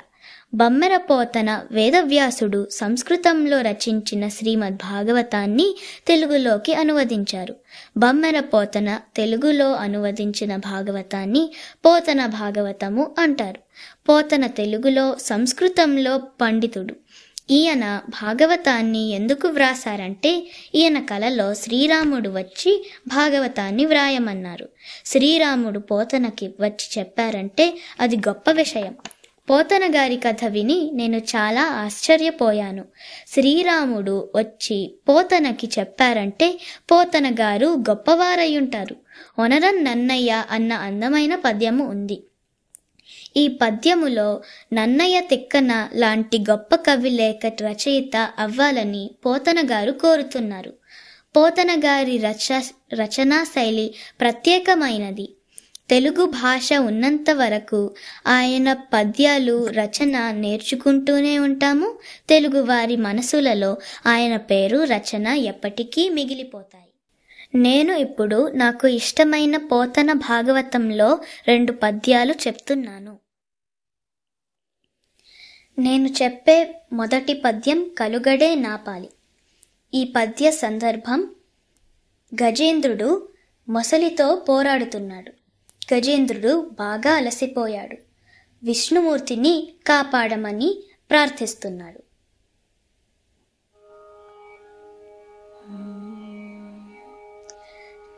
బమ్మెర 0.54 0.97
పోతన 0.97 1.62
వేదవ్యాసుడు 1.72 2.68
సంస్కృతంలో 2.72 3.62
రచించిన 3.62 4.28
శ్రీమద్ 4.28 4.76
భాగవతాన్ని 4.76 5.76
తెలుగులోకి 6.08 6.74
అనువదించారు. 6.74 7.56
బమ్మెర 7.97 8.39
పోతన 8.39 8.99
తెలుగులో 9.16 9.74
అనువదించిన 9.74 10.56
భాగవతాన్ని 10.56 11.52
పోతన 11.86 12.26
భాగవతము 12.26 13.16
అంటారు. 13.20 13.60
పోతన 14.10 14.47
తెలుగులో 14.47 15.16
సంస్కృతంలో 15.22 16.18
పండితుడు. 16.41 16.95
ఈయన 17.52 17.99
భాగవతాన్ని 18.10 19.10
ఎందుకు 19.10 19.47
వ్రాసారంటే 19.47 20.52
ఈయన 20.76 20.99
కలలో 20.99 21.54
శ్రీరాముడు 21.54 22.30
వచ్చి 22.30 22.91
భాగవతాన్ని 23.08 23.86
వ్రాయమన్నారు. 23.86 24.70
శ్రీరాముడు 25.06 25.80
పోతనకి 25.80 26.47
వచ్చి 26.60 26.99
చెప్పారంటే 26.99 27.78
అది 27.99 28.18
గొప్ప 28.18 28.52
విషయం. 28.52 28.95
పోతన 29.52 29.95
గారి 29.95 30.18
కథ 30.18 30.45
విని 30.45 30.91
నేను 30.93 31.18
చాలా 31.18 31.64
ఆశ్చర్యపోయాను. 31.64 32.86
శ్రీరాముడు 33.28 34.32
వచ్చి 34.36 34.95
పోతనకి 35.10 35.70
చెప్పారంటే 35.80 36.60
పోతన 36.91 37.34
గారు 37.34 37.68
గొప్పవారయ్యుంటారు 37.68 38.95
ఒనరన్ 39.39 39.84
నన్నయ్య 39.86 40.43
అన్న 40.52 40.74
అందమైన 40.74 41.36
పద్యము 41.36 41.88
ఉంది. 41.88 42.24
ఈ 43.38 43.47
పద్యములో 43.47 44.41
నన్నయ్య 44.74 45.22
తిక్కన 45.22 45.89
లాంటి 45.95 46.39
గొప్ప 46.39 46.76
కవి 46.76 47.10
లేఖ 47.10 47.39
రచయిత 47.62 48.30
అవ్వాలని 48.39 49.10
పోతన 49.26 49.72
గారు 49.72 49.91
కోరుతున్నారు. 49.91 50.74
పోతన 51.36 51.80
గారి 51.80 52.18
రచ 52.18 52.62
రచనా 52.93 53.43
శైలి 53.43 53.93
ప్రత్యేకమైనది. 54.20 55.30
తెలుగు 55.92 56.26
భాష 56.26 56.74
ఉన్నంత 56.74 57.32
వరకు 57.32 57.96
ఆయన 58.28 58.74
పద్యాలు 58.74 59.68
రచన 59.68 60.32
నేర్చుకుంటూనే 60.32 61.39
ఉంటాము. 61.39 62.00
తెలుగు 62.30 62.62
వారి 62.62 62.96
మనసులలో 62.96 63.78
ఆయన 64.06 64.38
పేరు 64.38 64.84
రచన 64.84 65.28
ఎప్పటికీ 65.28 66.10
మిగిలిపోతాయి. 66.10 66.94
నేను 67.56 67.94
ఇప్పుడు 67.94 68.52
నాకు 68.52 68.88
ఇష్టమైన 68.88 69.58
పోతన 69.58 70.14
భాగవతంలో 70.14 71.20
రెండు 71.48 71.72
పద్యాలు 71.72 72.34
చెప్తున్నాను. 72.48 73.18
నేను 75.80 76.10
చెప్పే 76.24 76.76
మొదటి 76.94 77.34
పద్యం 77.34 77.92
కలుగడే 77.98 78.56
నాపాలి. 78.56 79.10
ఈ 79.94 80.14
పద్య 80.16 80.52
సందర్భం 80.52 81.30
గజేంద్రుడు 82.44 83.30
మొసలితో 83.70 84.36
పోరాడుతున్నాడు. 84.36 85.41
గజేంద్రుడు 85.94 86.72
బాగా 86.80 87.14
అలసిపోయాడు. 87.14 87.98
విష్ణుమూర్తిని 88.64 89.74
కాపాడమని 89.88 90.84
ప్రార్థిస్తున్నాడు. 91.10 92.04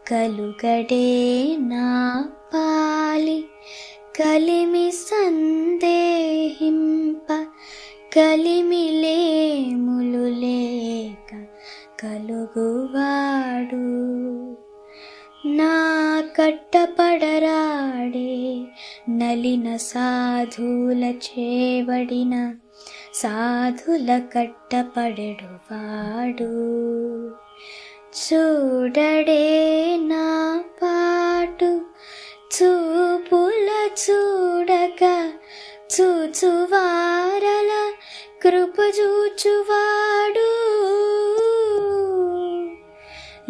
కలుగడే 0.08 1.58
నా 1.58 2.30
పాలి 2.54 3.46
కలిమి 4.16 4.92
సందేహింప 4.92 7.48
కలిమిలేములు 8.14 10.40
లేక 10.40 11.46
కలుగువాడు. 12.00 14.53
నా 15.46 16.24
కట్టపడరాడే 16.36 18.62
నలిన 19.10 19.76
సాధుల 19.76 21.04
చేవడిన 21.04 22.56
సాధుల 23.14 24.22
కట్టపడెడువాడు. 24.36 26.54
చూడడే 28.14 29.98
నా 30.02 30.64
పాటు 30.84 31.82
చూపుల 32.56 33.70
చూడక 34.10 35.34
చూచువారల 36.02 37.92
కృప 38.44 38.80
చూచువాడు. 38.80 40.50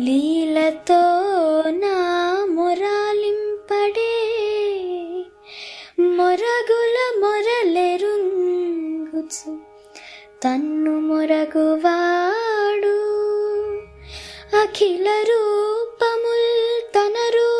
లీలతో 0.02 1.13
రోజు 9.24 9.58
తన్ను 10.44 11.00
మొరగువాడు. 11.00 12.96
అఖిల 14.62 15.08
రూపముల్ 15.30 16.82
తన 16.96 17.18
రూపమైన 17.36 17.53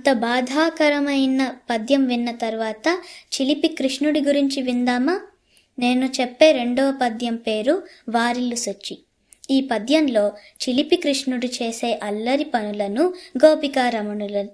అంత 0.00 0.12
బాధాకరమైన 0.12 1.54
పద్యం 1.70 2.06
విన్న 2.06 2.30
తర్వాత 2.30 3.00
చిలిపి 3.34 3.68
కృష్ణుడి 3.68 4.20
గురించి 4.20 4.62
విందామా? 4.62 5.20
నేను 5.78 6.06
చెప్పే 6.20 6.52
రెండవ 6.52 6.98
పద్యం 7.02 7.36
పేరు 7.36 7.82
వారిల్లు 8.08 8.54
సొచ్చి. 8.54 8.98
ఈ 9.50 9.60
పద్యంలో 9.60 10.32
చిలిపి 10.62 10.96
కృష్ణుడు 10.96 11.46
చేసే 11.46 12.00
అల్లరి 12.02 12.44
పనులను 12.44 13.14
గోపికారమణుల 13.44 14.46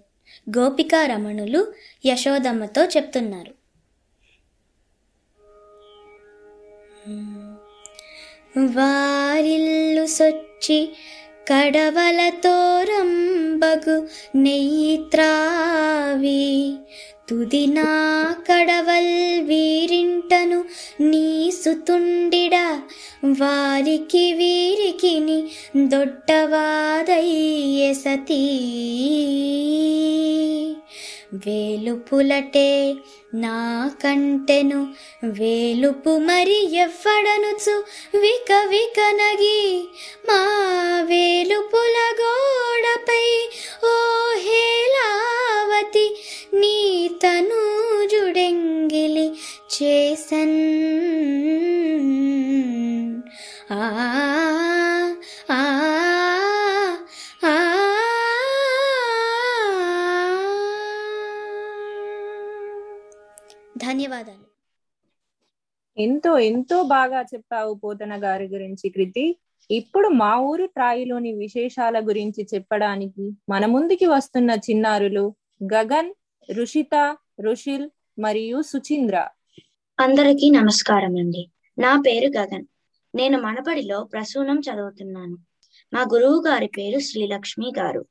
గోపికారమణులు 0.58 1.74
యశోదమ్మతో 2.06 2.84
చెప్తున్నారు. 2.84 3.54
వారిల్లు 8.58 10.06
సొచ్చి 10.06 10.92
కడవలతో 11.46 12.56
రంబగు 12.82 13.96
నెయ్యి 14.36 14.96
త్రావి 15.10 16.46
తుదినా 17.28 17.88
కడవల్ 18.48 19.14
వీరింటను 19.40 20.58
నీసుతుండిడ 21.00 22.54
వారికి 23.40 24.24
వీరికిని 24.32 25.38
దొడ్డవాదయ్య 25.88 27.80
సతీ. 27.94 28.42
వేలుపులటే 31.34 32.96
నా 33.34 33.90
కంటెను 34.02 34.88
వేలుపు 35.24 36.18
మరి 36.18 36.76
ఎవ్వడనుచు 36.76 37.84
విక 38.18 38.52
విక 38.52 39.00
నగి. 39.00 39.88
మా 40.28 40.40
వేలుపుల 41.00 41.96
గోడపై 42.20 43.48
ఓ 43.84 43.96
హేలావతి 44.38 46.16
నీ 46.54 47.10
తనూజుడెంగిలి 47.22 49.32
చేసన్. 49.74 50.58
ఆ 53.70 53.72
ఆ 55.50 55.60
ఆ 55.60 56.35
ధన్యవాదాలు. 63.86 64.56
ఎంతో 65.98 66.38
ఎంతో 66.38 66.82
బాగా 66.82 67.22
చెప్పావు 67.22 67.74
పోతన 67.74 68.24
గారి 68.24 68.48
గురించి 68.48 68.88
కృతి. 68.88 69.36
ఇప్పుడు 69.70 70.08
మా 70.08 70.36
ఊరు 70.36 70.66
ట్రాయిలోని 70.66 71.32
విశేషాల 71.32 72.08
గురించి 72.08 72.46
చెప్పడానికి 72.54 73.32
మన 73.48 73.66
ముందుకి 73.66 74.06
వస్తున్న 74.06 74.50
చిన్నారులు 74.50 75.34
గగన్ 75.74 76.14
రుషిత 76.52 77.16
రుషిల్ 77.40 77.90
మరియు 78.18 78.62
సుచింద్ర. 78.62 79.28
అందరికీ 80.00 80.50
నమస్కారం 80.50 81.16
అండి 81.16 81.50
నా 81.78 82.02
పేరు 82.06 82.38
గగన్. 82.38 82.66
నేను 83.14 83.42
మనబడిలో 83.42 84.04
ప్రసూనం 84.04 84.60
చదువుతున్నాను. 84.60 85.38
మా 85.94 86.00
గురువు 86.00 86.44
గారి 86.48 86.66
పేరు 86.66 86.98
శ్రీలక్ష్మి 86.98 87.72
గారు. 87.78 88.06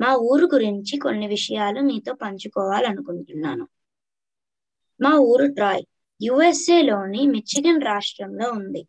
మా 0.00 0.14
ఊరు 0.14 0.46
గురించి 0.46 0.98
కొన్ని 0.98 1.26
విషయాలు 1.26 1.80
మీతో 1.80 2.14
పంచుకోవాలనుకుంటున్నాను. 2.14 3.68
మా 5.02 5.14
ఊరు 5.14 5.46
ట్రాయ్ 5.46 5.84
యుఎస్ఏలోని 6.22 7.18
లోని 7.18 7.26
మిచిగన్ 7.26 7.82
రాష్ట్రంలో 7.82 8.50
ఉంది. 8.50 8.88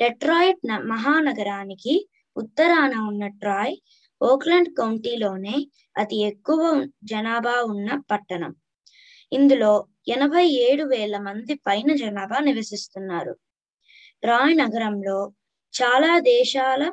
డెట్రాయిట్ 0.00 0.58
మహానగరానికి 0.66 2.08
ఉత్తరాన 2.36 2.94
ఉన్న 2.96 3.26
ట్రాయ్ 3.26 3.76
ఓక్లాండ్ 4.22 4.68
కౌంటీలోనే 4.78 5.66
అతి 5.98 6.16
ఎక్కువ 6.16 6.86
జనాభా 7.04 7.62
ఉన్న 7.62 8.02
పట్టణం. 8.10 8.54
ఇందులో 9.32 9.86
ఎనభై 10.08 10.46
ఏడు 10.46 10.84
వేల 10.84 11.18
మంది 11.18 11.54
పైన 11.54 11.96
జనాభా 11.96 12.38
నివసిస్తున్నారు. 12.38 13.36
ట్రాయ్ 14.22 14.56
నగరంలో 14.56 15.32
చాలా 15.82 16.18
దేశాల 16.18 16.92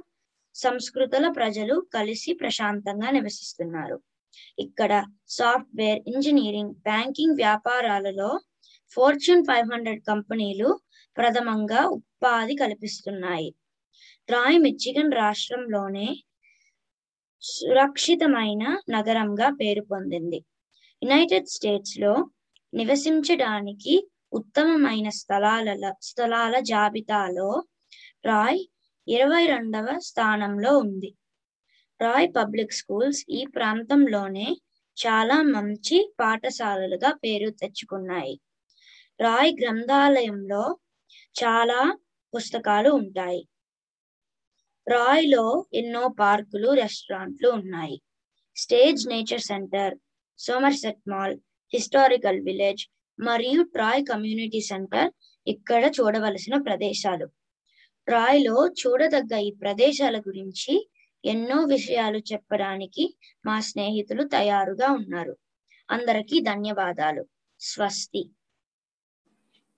సంస్కృతుల 0.56 1.30
ప్రజలు 1.30 1.88
కలిసి 1.94 2.34
ప్రశాంతంగా 2.34 3.12
నివసిస్తున్నారు. 3.12 4.02
ఇక్కడ 4.60 5.04
సాఫ్ట్వేర్ 5.28 6.00
ఇంజనీరింగ్ 6.08 6.74
బ్యాంకింగ్ 6.74 7.36
వ్యాపారాలలో 7.36 8.42
ఫోర్చ్యూన్ 8.92 9.46
ఫైవ్ 9.46 9.72
హండ్రెడ్ 9.74 10.02
కంపెనీలు 10.02 10.80
ప్రథమంగా 11.18 11.82
ఉపాధి 11.88 12.56
కల్పిస్తున్నాయి. 12.56 13.56
ట్రాయ్ 14.28 14.60
మిచ్చిగన్ 14.60 15.12
రాష్ట్రంలోనే 15.12 16.08
సురక్షితమైన 17.42 18.64
నగరంగా 18.90 19.50
పేరు 19.50 19.82
పొందింది. 19.82 20.40
యునైటెడ్ 21.02 21.48
స్టేట్స్లో 21.48 22.14
నివసించడానికి 22.74 24.08
ఉత్తమమైన 24.34 25.10
స్థలాల 25.10 25.94
స్థలాల 26.02 26.60
జాబితాలో 26.60 27.64
రాయ్ 28.26 28.62
ఇరవై 29.08 29.46
రెండవ 29.46 29.88
స్థానంలో 30.00 30.78
ఉంది. 30.78 31.10
రాయ్ 32.04 32.28
పబ్లిక్ 32.38 32.78
స్కూల్స్ 32.80 33.22
ఈ 33.30 33.42
ప్రాంతంలోనే 33.56 34.48
చాలా 34.98 35.38
మంచి 35.56 35.98
పాఠశాలలుగా 36.20 37.10
పేరు 37.24 37.50
తెచ్చుకున్నాయి. 37.62 38.36
రాయ్ 39.20 39.52
గ్రంథాలయంలో 39.62 40.64
చాలా 41.42 41.80
పుస్తకాలు 42.34 42.90
ఉంటాయి. 43.02 43.42
రాయ్లో 44.88 45.44
ఎన్నో 45.74 46.04
పార్కులు 46.22 46.70
రెస్టారెంట్లు 46.74 47.50
ఉన్నాయి. 47.50 47.98
Stage 48.58 49.02
nature 49.08 49.46
center 49.50 49.94
Somerset 50.40 51.02
mall 51.12 51.36
historical 51.74 52.42
village 52.48 52.84
మరియు 53.20 53.62
ట్రాయ్ 53.76 54.04
కమ్యూనిటీ 54.12 54.62
సెంటర్ 54.72 55.10
ఇక్కడ 55.48 55.84
చూడవలసిన 55.98 56.56
ప్రదేశాలు. 56.68 57.28
ట్రాయ్లో 58.08 58.56
చూడదగ్గ 58.82 59.34
ఈ 59.48 59.52
ప్రదేశాల 59.64 60.16
గురించి 60.28 60.74
ఎన్నో 61.26 61.64
విషయాలు 61.64 62.18
చెప్పడానికి 62.18 63.18
మా 63.46 63.60
స్నేహితులు 63.60 64.28
తయారుగా 64.28 64.92
ఉన్నారు. 64.92 65.38
అందరికీ 65.92 66.40
ధన్యవాదాలు. 66.40 67.26
స్వస్తి. 67.60 68.30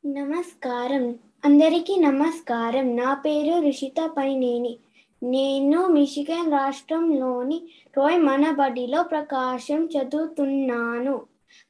నమస్కారం. 0.06 1.20
అందరికీ 1.46 1.96
నమస్కారం. 1.96 2.96
నా 2.96 3.14
పేరు 3.14 3.66
రుషిత 3.66 4.14
పైనేని. 4.18 4.80
నేను 5.24 5.88
మిషిగన్ 5.88 6.52
రాష్ట్రంలోని 6.52 7.70
రోయ్ 7.98 8.20
మనబడిలో 8.20 9.04
ప్రకాశం 9.04 9.86
చదువుతున్నాను. 9.86 11.26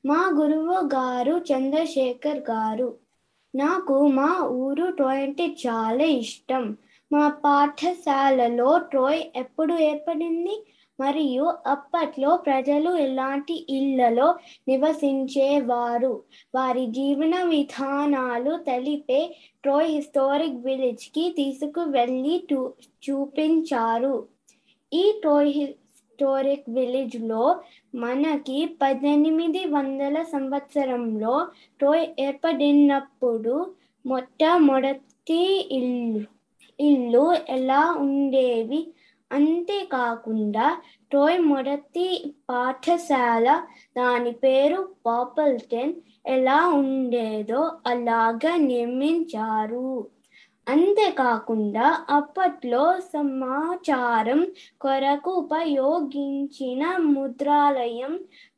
మా 0.05 0.31
గురువు 0.33 0.73
గారు 0.73 1.41
చంద్రశేఖర్ 1.53 2.37
గారు. 2.37 2.97
నాకు 3.55 4.07
మా 4.07 4.39
ఊరు 4.41 4.91
టోయ్ 4.91 5.23
అంటే 5.23 5.45
చాలా 5.45 6.03
ఇష్టం. 6.03 6.77
మా 7.13 7.29
పాఠశాలలో 7.29 8.77
ట్రోయ్ 8.77 9.23
ఎప్పుడు 9.35 9.73
ఏర్పడింది? 9.73 10.65
మరియు 10.99 11.53
అప్పట్లో 11.67 12.37
ప్రజలు 12.37 12.91
ఎలాంటి 12.95 13.65
ఇళ్ళలో 13.69 14.35
నివసించేవారు? 14.67 16.23
వారి 16.55 16.85
జీవన 16.85 17.43
విధానాలు 17.43 18.57
తెలిపే 18.57 19.35
ట్రోయ్ 19.63 19.87
హిస్టారిక్ 19.87 20.55
విలేజ్కి 20.55 21.33
తీసుకువెళ్ళి 21.37 22.47
టూ- 22.49 22.69
చూపించారు. 23.09 24.27
ఈ 24.93 25.13
ట్రోయ్ 25.21 25.49
హిస్టారిక్ 25.49 26.69
విలేజ్లో 26.69 27.61
మనకి 27.95 28.77
పద్దెనిమిది 28.81 29.65
వందల 29.65 30.23
సంవత్సరంలో 30.23 31.47
ట్రోయ్ 31.79 32.07
ఏర్పడినప్పుడు 32.19 33.73
మొట్టమొదటి 34.05 35.69
ఇల్లు 35.71 36.34
ఇల్లు 36.79 37.23
ఎలా 37.49 37.81
ఉండేవి? 38.03 38.79
అంతేకాకుండా 39.31 40.65
ట్రోయ్ 41.11 41.39
మొదటి 41.45 42.07
పాఠశాల 42.49 43.47
దాని 43.97 44.31
పేరు 44.43 44.79
పాపల్టన్ 45.05 45.93
ఎలా 46.27 46.59
ఉండేదో 46.79 47.61
అలాగా 47.87 48.53
నిర్మించారు. 48.71 49.89
అంతేకాకుండా 50.67 51.87
అప్పట్లో 52.09 52.83
సమాచారం 53.15 54.39
కొరకు 54.81 55.31
ఉపయోగించిన 55.43 56.83
ముద్రాలయం 57.15 58.13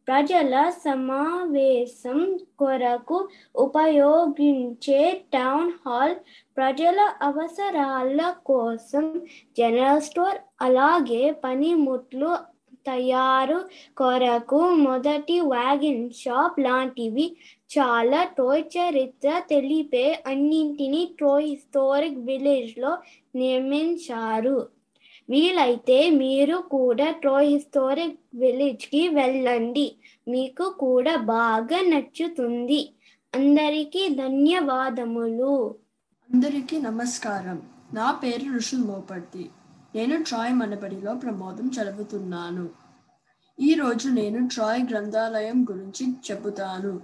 ప్రజల 0.08 0.54
సమావేశం 0.86 2.20
కొరకు 2.60 3.18
ఉపయోగించే 3.60 5.00
టౌన్ 5.34 5.72
హాల్ 5.84 6.16
ప్రజల 6.58 7.00
అవసరాల 7.22 8.36
కోసం 8.46 9.22
జనరల్ 9.58 10.02
స్టోర్ 10.02 10.38
అలాగే 10.62 11.32
పనిముట్లు 11.32 12.32
తయారు 12.88 13.58
కొరకు 13.98 14.56
మొదటి 14.56 15.40
వ్యాగన్ 15.40 16.10
షాప్ 16.10 16.60
లాంటివి 16.60 17.26
చాలా 17.78 18.24
టోయ్ 18.38 18.64
చరిత్ర 18.78 19.40
తెలిపే 19.50 20.24
అన్నింటినీ 20.28 21.16
టోయ్ 21.20 21.46
హిస్టోరిక్ 21.46 22.20
విలేజ్లో 22.20 22.98
నిర్మించారు. 23.36 24.58
వీలైతే 25.30 26.10
మీరు 26.10 26.58
కూడా 26.58 27.12
ట్రోయ్ 27.12 27.48
హిస్టోరిక్ 27.48 28.20
విలేజ్కి 28.36 29.08
వెళ్ళండి. 29.10 29.88
మీకు 30.28 30.76
కూడా 30.80 31.16
బాగా 31.16 31.82
నచ్చుతుంది. 31.82 32.82
అందరికీ 33.34 34.10
ధన్యవాదములు. 34.10 35.87
అందరికీ 36.34 36.82
నమస్కారం. 36.82 37.62
నా 37.94 38.12
పేరు 38.12 38.56
ఋషుల్ 38.56 38.84
మోపర్తి. 38.84 39.50
నేను 39.96 40.24
ట్రాయ్ 40.24 40.54
మనబడిలో 40.54 41.16
ప్రమోదం 41.16 41.72
చదువుతున్నాను. 41.82 42.70
ఈరోజు 43.60 44.10
నేను 44.10 44.48
ట్రాయ్ 44.48 44.84
గ్రంథాలయం 44.90 45.66
గురించి 45.70 46.14
చెబుతాను. 46.32 47.02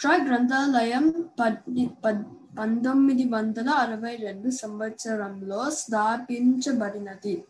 ట్రాయ్ 0.00 0.26
గ్రంథాలయం 0.26 1.28
పద్ది 1.40 1.90
పద్ 2.04 2.22
పంతొమ్మిది 2.58 3.24
వందల 3.28 3.68
అరవై 3.68 4.16
రెండు 4.16 4.50
సంవత్సరంలో 4.50 5.70
స్థాపించబడినది. 5.70 7.44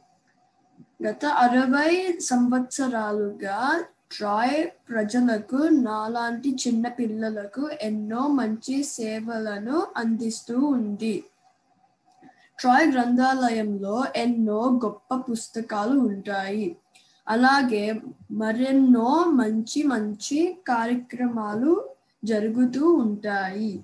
గత 1.07 1.25
అరవై 1.25 2.19
సంవత్సరాలుగా 2.21 3.83
ట్రాయ్ 4.11 4.67
ప్రజలకు 4.89 5.57
నాలాంటి 5.57 6.51
చిన్న 6.55 6.89
పిల్లలకు 6.89 7.71
ఎన్నో 7.83 8.29
మంచి 8.29 8.83
సేవలను 8.83 9.87
అందిస్తూ 9.97 10.57
ఉంది. 10.67 11.25
ట్రాయ్ 12.59 12.93
గ్రంథాలయంలో 12.93 14.05
ఎన్నో 14.17 14.81
గొప్ప 14.85 15.15
పుస్తకాలు 15.31 15.99
ఉంటాయి. 16.01 16.77
అలాగే 17.29 17.85
మరెన్నో 18.33 19.11
మంచి 19.35 19.83
మంచి 19.83 20.59
కార్యక్రమాలు 20.69 21.89
జరుగుతూ 22.25 22.93
ఉంటాయి. 22.93 23.83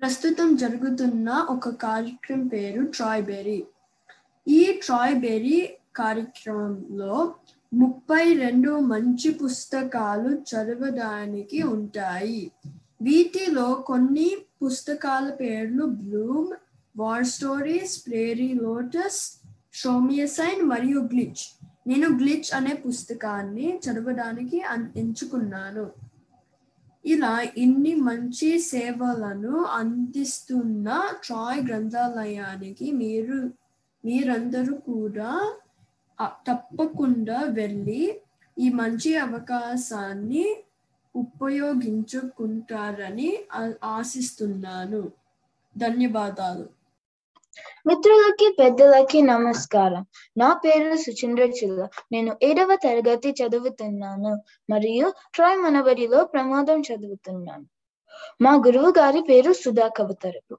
ప్రస్తుతం 0.00 0.56
జరుగుతున్న 0.56 1.30
ఒక 1.50 1.68
కార్యక్రమం 1.68 2.48
పేరు 2.48 2.82
ట్రాయ్బెరీ 2.86 3.60
ఈ 4.48 4.80
ట్రాయ్బెరీ 4.86 5.58
కార్యక్రమంలో 5.96 7.34
ముప్పై 7.74 8.24
రెండు 8.34 8.78
మంచి 8.78 9.30
పుస్తకాలు 9.30 10.30
చదవడానికి 10.50 11.62
ఉంటాయి. 11.62 12.52
వీటిలో 13.02 13.84
కొన్ని 13.86 14.28
పుస్తకాల 14.62 15.30
పేర్లు 15.30 15.84
bloom 15.84 16.50
war 16.96 17.24
stories 17.24 18.06
prairie 18.06 18.52
lotus 18.62 19.20
షోమియసైన్ 19.72 20.62
మరియు 20.62 21.00
గ్లిచ్. 21.00 21.42
నేను 21.86 22.08
గ్లిచ్ 22.18 22.54
అనే 22.54 22.74
పుస్తకాన్ని 22.86 23.80
చదవడానికి 23.84 24.62
ఎంచుకున్నాను. 24.96 25.86
ఇలా 27.04 27.34
ఇన్ని 27.56 27.94
మంచి 27.94 28.58
సేవలను 28.58 29.56
అందిస్తున్న 29.78 30.88
ట్రాయ్ 31.24 31.60
గ్రంథాలయానికి 31.66 32.92
మీరు 32.92 33.38
మీరందరూ 34.04 34.74
కూడా 34.74 35.32
తప్పకుండా 36.22 37.42
వెళ్ళి 37.42 38.20
ఈ 38.58 38.70
మంచి 38.70 39.16
అవకాశాన్ని 39.16 40.56
ఉపయోగించుకుంటారని 41.16 43.38
ఆ- 43.52 43.72
ఆశిస్తున్నాను. 43.84 45.10
ధన్యవాదాలు. 45.78 46.68
మిత్రులకి 47.86 48.56
పెద్దలకి 48.58 49.22
నమస్కారం. 49.22 50.06
నా 50.38 50.54
పేరు 50.54 50.96
సుచంద్ర 50.96 51.42
చిల్ల. 51.42 51.88
నేను 52.12 52.36
ఏడవ 52.42 52.78
తరగతి 52.84 53.30
చదువుతున్నాను 53.30 54.42
మరియు 54.70 55.12
ట్రాయ్ 55.34 55.58
మనబడిలో 55.58 56.24
ప్రమాదం 56.24 56.80
చదువుతున్నాను. 56.80 57.66
మా 58.40 58.54
గురువు 58.54 58.94
గారి 58.98 59.24
పేరు 59.28 59.52
సుధా 59.52 59.88
కవతరపు 59.88 60.58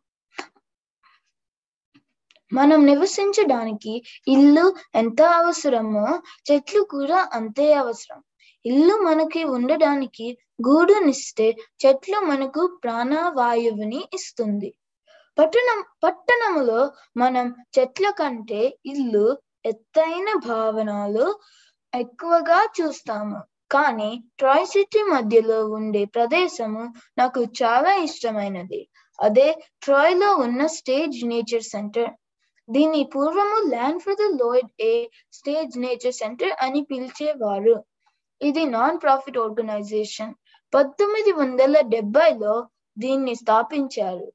మనం 2.54 2.86
నివసించడానికి 2.86 3.94
ఇల్లు 4.28 4.76
ఎంత 4.96 5.22
అవసరమో 5.22 6.08
చెట్లు 6.52 6.84
కూడా 6.84 7.30
అంతే 7.34 7.74
అవసరం. 7.74 8.24
ఇల్లు 8.66 8.96
మనకి 9.04 9.44
ఉండడానికి 9.44 10.38
గూడునిస్తే 10.68 11.58
చెట్లు 11.86 12.20
మనకు 12.20 12.80
ప్రాణవాయువుని 12.84 14.10
ఇస్తుంది. 14.14 14.74
పట్టణం 15.38 15.84
పట్టణములో 16.04 16.92
మనం 17.18 17.56
చెట్ల 17.80 18.10
కంటే 18.10 18.78
ఇల్లు 18.86 19.38
ఎత్తైన 19.66 20.28
భావనలు 20.48 21.40
ఎక్కువగా 21.94 22.68
చూస్తాము. 22.82 23.40
కానీ 23.72 24.24
ట్రాయ్ 24.40 24.66
సిటీ 24.66 25.02
మధ్యలో 25.04 25.66
ఉండే 25.68 26.06
ప్రదేశము 26.06 26.94
నాకు 27.18 27.44
చాలా 27.44 27.96
ఇష్టమైనది. 27.96 28.90
అదే 29.20 29.48
ట్రాయ్లో 29.84 30.36
ఉన్న 30.36 30.66
స్టేజ్ 30.66 31.26
నేచర్ 31.26 31.64
సెంటర్. 31.64 32.12
దీన్ని 32.70 33.02
పూర్వము 33.14 33.58
land 33.74 34.02
for 34.04 34.18
the 34.22 34.28
Lloyd 34.42 34.72
A 34.82 34.94
stage 35.34 35.74
nature 35.78 36.20
center 36.22 36.54
అని 36.66 36.82
పిలిచేవారు. 36.92 37.76
ఇది 38.42 38.64
నాన్ 38.76 38.98
ప్రాఫిట్ 39.04 39.38
ఆర్గనైజేషన్ 39.38 40.34
పంతొమ్మిది 40.74 41.32
వందల 41.32 41.76
డెబ్బైలో 41.94 42.56
దీన్ని 42.98 43.34
స్థాపించారు. 43.36 44.28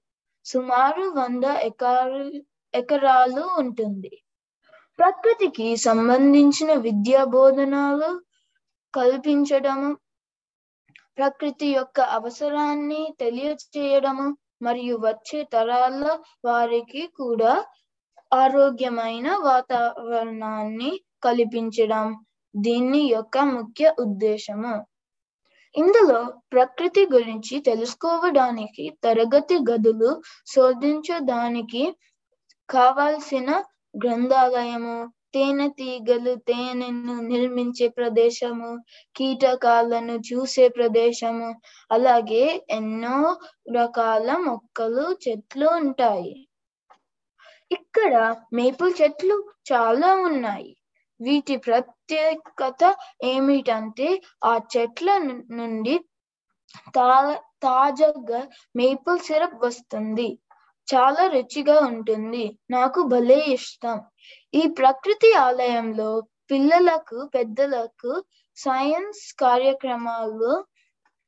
సుమారు 0.47 1.05
వంద 1.19 1.45
ఎకరాలు 1.69 2.25
ఎకరాలు 2.75 3.43
ఉంటుంది. 3.59 4.13
ప్రకృతికి 4.99 5.67
సంబంధించిన 5.87 6.71
విద్యా 6.87 7.23
బోధనలు 7.35 8.11
కల్పించడము 8.95 9.91
ప్రకృతి 11.19 11.69
యొక్క 11.79 12.01
అవసరాన్ని 12.19 13.03
తెలియచేయడము 13.19 14.27
మరియు 14.63 14.97
వచ్చే 14.99 15.39
తరాల 15.55 16.05
వారికి 16.45 17.03
కూడా 17.21 17.53
ఆరోగ్యమైన 18.33 19.29
వాతావరణాన్ని 19.45 20.91
కల్పించడం 21.23 22.07
దీని 22.55 23.01
యొక్క 23.07 23.39
ముఖ్య 23.55 23.93
ఉద్దేశము. 23.99 24.75
ఇందులో 25.75 26.21
ప్రకృతి 26.53 27.03
గురించి 27.07 27.57
తెలుసుకోవడానికి 27.61 28.85
తరగతి 29.05 29.59
గదులు 29.71 30.11
శోధించడానికి 30.47 31.83
కావాల్సిన 32.69 33.51
గ్రంథాలయము 33.95 34.97
తేనె 35.35 35.69
తీగలు 35.71 36.35
తేనెను 36.49 37.17
నిర్మించే 37.29 37.89
ప్రదేశము 37.89 38.71
కీటకాలను 39.17 40.17
చూసే 40.29 40.69
ప్రదేశము 40.69 41.49
అలాగే 41.91 42.45
ఎన్నో 42.71 43.19
రకాల 43.77 44.29
మొక్కలు 44.47 45.05
చెట్లు 45.25 45.69
ఉంటాయి. 45.81 46.35
ఇక్కడ 47.73 48.37
మేపుల్ 48.53 48.93
చెట్లు 49.03 49.51
చాలా 49.73 50.15
ఉన్నాయి. 50.15 50.77
వీటి 51.21 51.57
ప్రత్యేకత 51.57 52.97
ఏమిటంటే 53.25 54.23
ఆ 54.45 54.61
చెట్ల 54.77 55.19
ను- 55.19 55.57
నుండి 55.57 56.05
తా- 56.97 57.37
తాజాగా 57.63 58.47
మేపుల్ 58.77 59.19
సిరప్ 59.19 59.65
వస్తుంది. 59.65 60.39
చాలా 60.95 61.27
రుచిగా 61.27 61.81
ఉంటుంది. 61.81 62.59
నాకు 62.71 63.03
భలే 63.03 63.45
ఇష్టం. 63.47 64.01
ఈ 64.55 64.67
ప్రకృతి 64.79 65.33
ఆలయంలో 65.33 66.21
పిల్లలకు 66.51 67.31
పెద్దలకు 67.35 68.25
సైన్స్ 68.57 69.35
కార్యక్రమాలు 69.35 70.65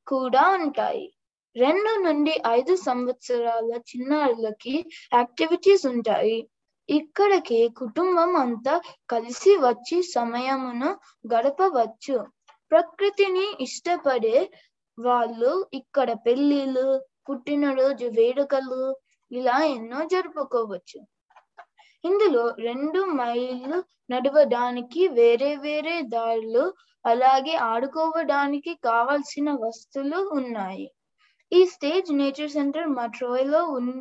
కూడా 0.06 0.48
ఉంటాయి. 0.48 1.14
రెండు 1.56 1.90
నుండి 1.98 2.34
ఐదు 2.48 2.74
సంవత్సరాల 2.76 3.70
చిన్నారులకి 3.90 4.74
యాక్టివిటీస్ 5.14 5.86
ఉంటాయి. 5.86 6.38
ఇక్కడికి 6.88 7.68
కుటుంబం 7.68 8.36
అంతా 8.36 8.74
కలిసి 9.10 9.52
వచ్చి 9.56 10.02
సమయమును 10.02 10.90
గడపవచ్చు. 11.26 12.16
ప్రకృతిని 12.70 13.46
ఇష్టపడే 13.60 14.38
వాళ్ళు 14.98 15.52
ఇక్కడ 15.74 16.10
పెళ్ళిళ్ళు 16.26 16.86
పుట్టినరోజు 17.28 18.06
వేడుకలు 18.18 18.82
ఇలా 19.30 19.58
ఎన్నో 19.76 20.00
జరుపుకోవచ్చు. 20.04 20.98
ఇందులో 22.04 22.44
రెండు 22.58 23.00
మైళ్ళు 23.18 23.76
నడవడానికి 24.10 25.02
వేరే 25.08 25.56
వేరే 25.56 26.02
దారులు 26.02 26.64
అలాగే 27.04 27.54
ఆడుకోవడానికి 27.54 28.72
కావాల్సిన 28.84 29.50
వస్తువులు 29.60 30.18
ఉన్నాయి. 30.32 30.86
ఈ 31.52 31.60
స్టేజ్ 31.66 32.12
నేచర్ 32.12 32.50
సెంటర్ 32.50 32.86
మా 32.86 33.06
ట్రోయ్లో 33.06 33.60
ఉన్ 33.76 33.92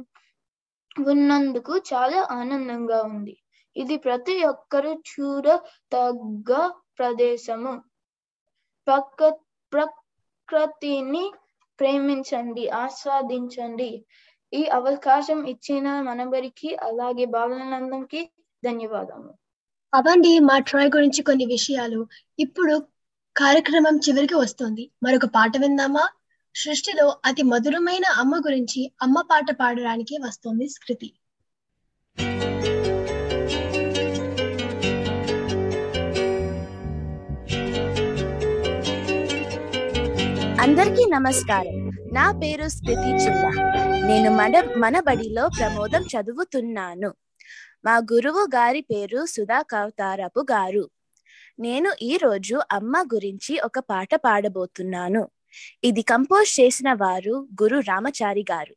ఉన్నందుకు 1.10 1.74
చాలా 1.78 2.28
ఆనందంగా 2.32 3.00
ఉంది. 3.02 3.34
ఇది 3.76 3.98
ప్రతి 3.98 4.36
ఒక్కరూ 4.44 4.92
చూడతగ్గ 5.10 6.52
ప్రదేశము. 7.00 7.74
ప్రక 8.88 9.20
ప్రకృతిని 9.74 11.24
ప్రేమించండి 11.80 12.70
ఆస్వాదించండి. 12.70 13.92
ఈ 14.54 14.62
అవకాశం 14.80 15.48
ఇచ్చిన 15.48 16.02
మనబరికి 16.02 16.76
అలాగే 16.76 17.26
బాలానందంకి 17.26 18.22
ధన్యవాదము 18.64 19.32
అవండి 19.94 20.40
మా 20.40 20.60
ట్రాయ్ 20.60 20.90
గురించి 20.96 21.22
కొన్ని 21.24 21.46
విషయాలు. 21.46 22.02
ఇప్పుడు 22.40 22.76
కార్యక్రమం 23.36 23.96
చివరికి 23.98 24.36
వస్తుంది. 24.36 24.84
మరొక 25.04 25.26
పాట 25.26 25.54
విందామా? 25.58 26.04
సృష్టిలో 26.56 27.18
అతి 27.26 27.44
మధురమైన 27.44 28.06
అమ్మ 28.06 28.38
గురించి 28.38 28.92
అమ్మ 29.02 29.22
పాట 29.32 29.46
పాడడానికి 29.52 30.18
వస్తోంది 30.18 30.70
స్కృతి. 30.70 31.14
అందరికీ 40.62 41.06
నమస్కారం. 41.10 41.90
నా 42.14 42.32
పేరు 42.32 42.68
స్థితి 42.68 43.14
చిల్లా. 43.14 43.50
నేను 44.08 44.32
మన 44.32 44.64
మన 44.78 45.00
బడిలో 45.00 45.50
ప్రమోదం 45.60 46.04
చదువుతున్నాను. 46.04 47.14
మా 47.86 47.98
గురువు 47.98 48.48
గారి 48.56 48.82
పేరు 48.82 49.26
సుధా 49.26 49.62
కవతారపు 49.62 50.40
గారు. 50.40 50.90
నేను 51.60 51.92
ఈ 52.02 52.18
రోజు 52.18 52.62
అమ్మ 52.72 53.04
గురించి 53.14 53.60
ఒక 53.60 53.80
పాట 53.80 54.16
పాడబోతున్నాను. 54.16 55.28
ఇది 55.84 56.02
కంపోజ్ 56.02 56.60
చేసిన 56.60 56.94
వారు 56.94 57.48
గురు 57.62 57.80
రామచారి 57.80 58.46
గారు. 58.52 58.74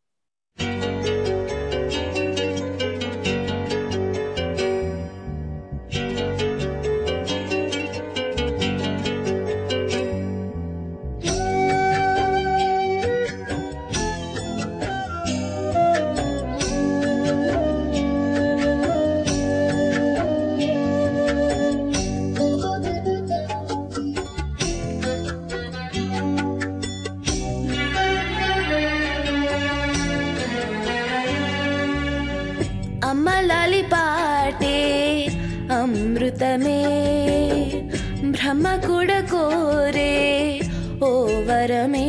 వరమే 41.66 42.06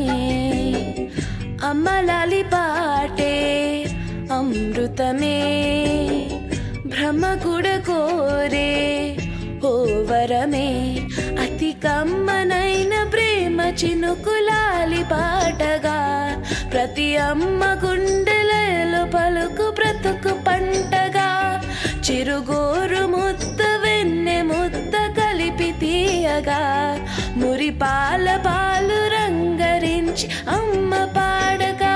అమ్మలాలి 1.64 2.40
పాటే 2.54 3.34
అమృతమే 4.36 5.38
బ్రహ్మ 6.86 7.26
కోరే 7.86 8.72
ఓ 9.62 9.72
వరమే 10.10 10.68
అతి 11.44 11.72
కమ్మనైన 11.86 12.96
ప్రేమ 13.14 13.62
చినుకులాలి 13.82 15.02
పాటగా 15.14 15.98
ప్రతి 16.74 17.08
అమ్మ 17.30 17.64
గుండెలలో 17.84 19.04
పలుకు 19.16 19.68
బ్రతుకు 19.80 20.34
పంటగా 20.48 21.30
చిరుగోరు 22.08 23.04
ముద్ద 23.16 23.62
వెన్నె 23.86 24.40
ముద్ద 24.52 24.96
కలిపి 25.20 25.72
తీయగా 25.80 26.62
మురి 27.40 27.72
పాల 27.82 28.28
పాలు 28.46 29.00
వచ్చి 30.16 30.28
అమ్మ 30.48 30.92
పాడగా 31.16 31.96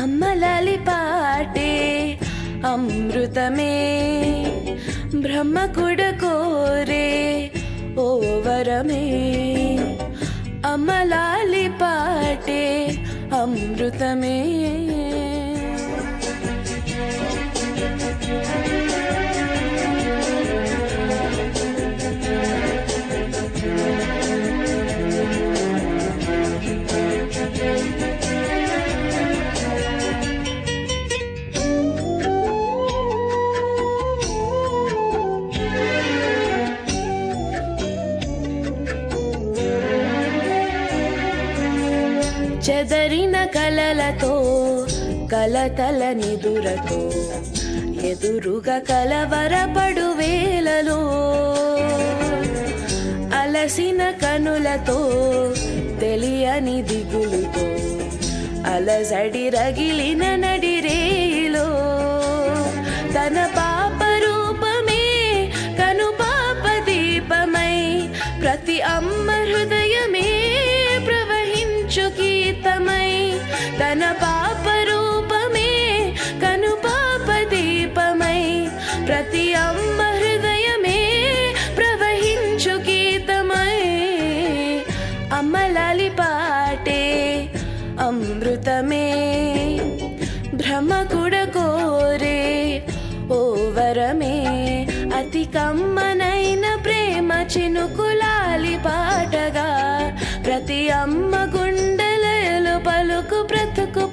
అమ్మ 0.00 0.22
అమ్మలాలి 0.22 0.74
పాటే 0.88 1.70
అమృతమే 2.70 3.74
బ్రహ్మ 5.14 5.64
కూడా 5.78 6.08
కోరే 6.22 7.08
ఓ 7.98 8.06
వరమే 8.46 9.02
అమలాలి 10.72 11.66
పాటే 11.82 12.62
అమృతమే. 13.40 14.38
కలలతో 43.92 44.34
కలతల 45.32 46.12
నిదురతో 46.12 46.98
ఎదురుగా 48.08 48.78
కలవరపడు 48.78 50.06
వేలలో. 50.12 50.96
అలసిన 53.40 54.10
కనులతో 54.10 54.98
తెలియని 56.00 56.82
దిగులుతో 56.82 57.66
అలజడి 58.72 59.48
రగిలిన 59.48 60.36
నడిరేలో 60.36 61.66
తన 63.14 63.51
कनपापरूपमे 73.92 75.70
कनुपापदीपमयि 76.42 77.84
प्रति 79.06 79.44
अम्ब 79.64 80.01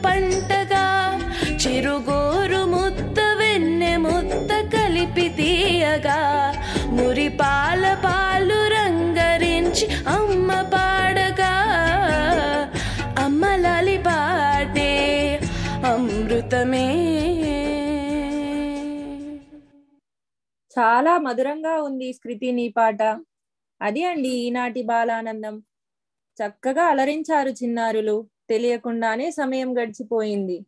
పంటగా 0.10 0.86
చిరుగోరు 1.56 2.66
ముద్ద 2.66 3.20
వెన్నె 3.20 3.98
ముద్ద 3.98 4.70
కలిపి 4.70 5.30
తీయగా 5.30 6.20
మురి 6.88 7.30
పాల 7.30 8.02
పాలు 8.06 8.68
రంగరించి 8.68 9.88
అమ్మ 10.08 10.62
పాడగా 10.62 11.54
అమ్మలాలి 13.20 13.98
పాటే 14.08 14.90
అమృతమే. 15.86 16.88
చాలా 20.80 21.18
మధురంగా 21.18 21.82
ఉంది 21.82 22.14
స్కృతి 22.14 22.52
నీ 22.52 22.70
పాట. 22.70 23.02
అది 23.82 24.06
అండి 24.06 24.30
ఈనాటి 24.30 24.82
బాలానందం. 24.82 25.64
చక్కగా 26.40 26.84
అలరించారు 26.84 27.50
చిన్నారులు. 27.50 28.28
తెలియకుండానే 28.50 29.32
సమయం 29.32 29.78
గడిచిపోయింది. 29.78 30.66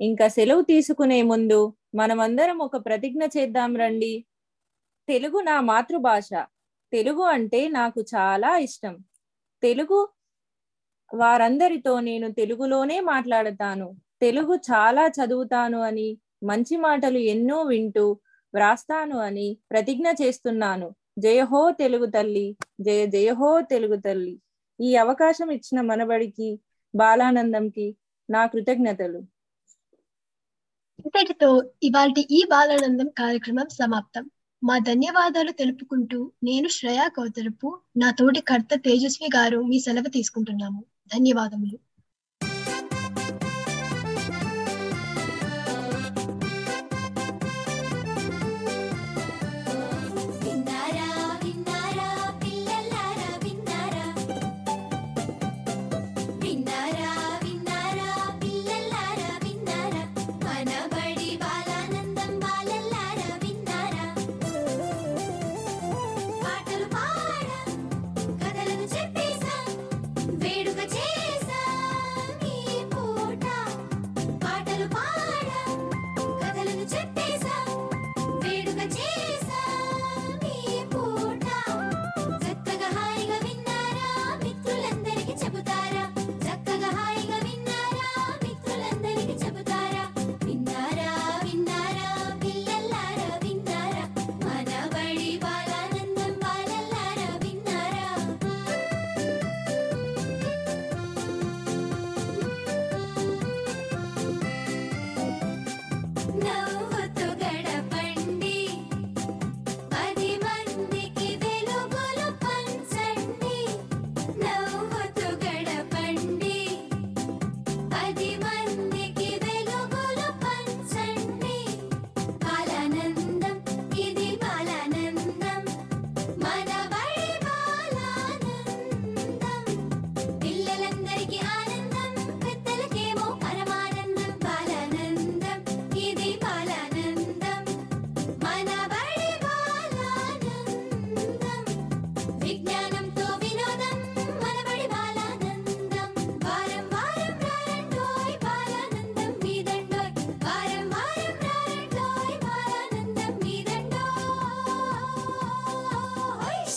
ఇంకా 0.00 0.28
సెలవు 0.28 0.62
తీసుకునే 0.62 1.22
ముందు 1.22 1.72
మనమందరం 1.94 2.58
ఒక 2.58 2.76
ప్రతిజ్ఞ 2.76 3.24
చేద్దాం 3.24 3.76
రండి. 3.76 4.24
తెలుగు 5.08 5.40
నా 5.40 5.60
మాతృభాష. 5.60 6.28
తెలుగు 6.92 7.22
అంటే 7.22 7.68
నాకు 7.68 8.00
చాలా 8.00 8.58
ఇష్టం. 8.58 8.98
తెలుగు 9.62 10.08
వారందరితో 11.14 12.00
నేను 12.00 12.32
తెలుగులోనే 12.32 13.00
మాట్లాడతాను. 13.00 13.96
తెలుగు 14.20 14.54
చాలా 14.54 15.08
చదువుతాను 15.08 15.80
అని 15.80 16.18
మంచి 16.42 16.76
మాటలు 16.76 17.18
ఎన్నో 17.18 17.62
వింటూ 17.62 18.16
వ్రాస్తాను 18.54 19.18
అని 19.18 19.58
ప్రతిజ్ఞ 19.70 20.10
చేస్తున్నాను. 20.22 20.94
జయహో 21.18 21.70
తెలుగు 21.70 22.06
తల్లి 22.06 22.56
జయ 22.80 23.06
జయహో 23.06 23.60
తెలుగు 23.60 23.96
తల్లి. 23.96 24.40
ఈ 24.80 24.96
అవకాశం 24.96 25.50
ఇచ్చిన 25.50 25.80
మనబడికి 25.80 26.60
బాలానందంకి 26.94 27.96
నా 28.30 28.46
కృతజ్ఞతలు. 28.46 29.18
ఇంతటితో 30.98 31.70
ఇవాల్టి 31.82 32.28
ఈ 32.30 32.40
బాలానందం 32.50 33.08
కార్యక్రమం 33.08 33.68
సమాప్తం. 33.68 34.30
మా 34.62 34.78
ధన్యవాదాలు 34.78 35.52
తెలుపుకుంటూ 35.52 36.32
నేను 36.44 36.68
శ్రేయా 36.68 37.08
కౌతరపు 37.08 37.78
నా 37.96 38.10
తోటి 38.10 38.40
కర్త 38.40 38.74
తేజస్వి 38.74 39.28
గారు 39.36 39.58
మీ 39.62 39.80
సెలవు 39.80 40.08
తీసుకుంటున్నాము. 40.08 40.84
ధన్యవాదములు. 41.14 41.78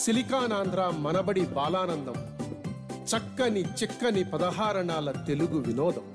సిలికానాంధ్ర 0.08 0.94
మనబడి 1.00 1.42
బాలానందం. 1.42 2.16
చక్కని 2.96 3.62
చిక్కని 3.62 4.24
పదహారణాల 4.24 5.12
తెలుగు 5.12 5.60
వినోదం. 5.60 6.07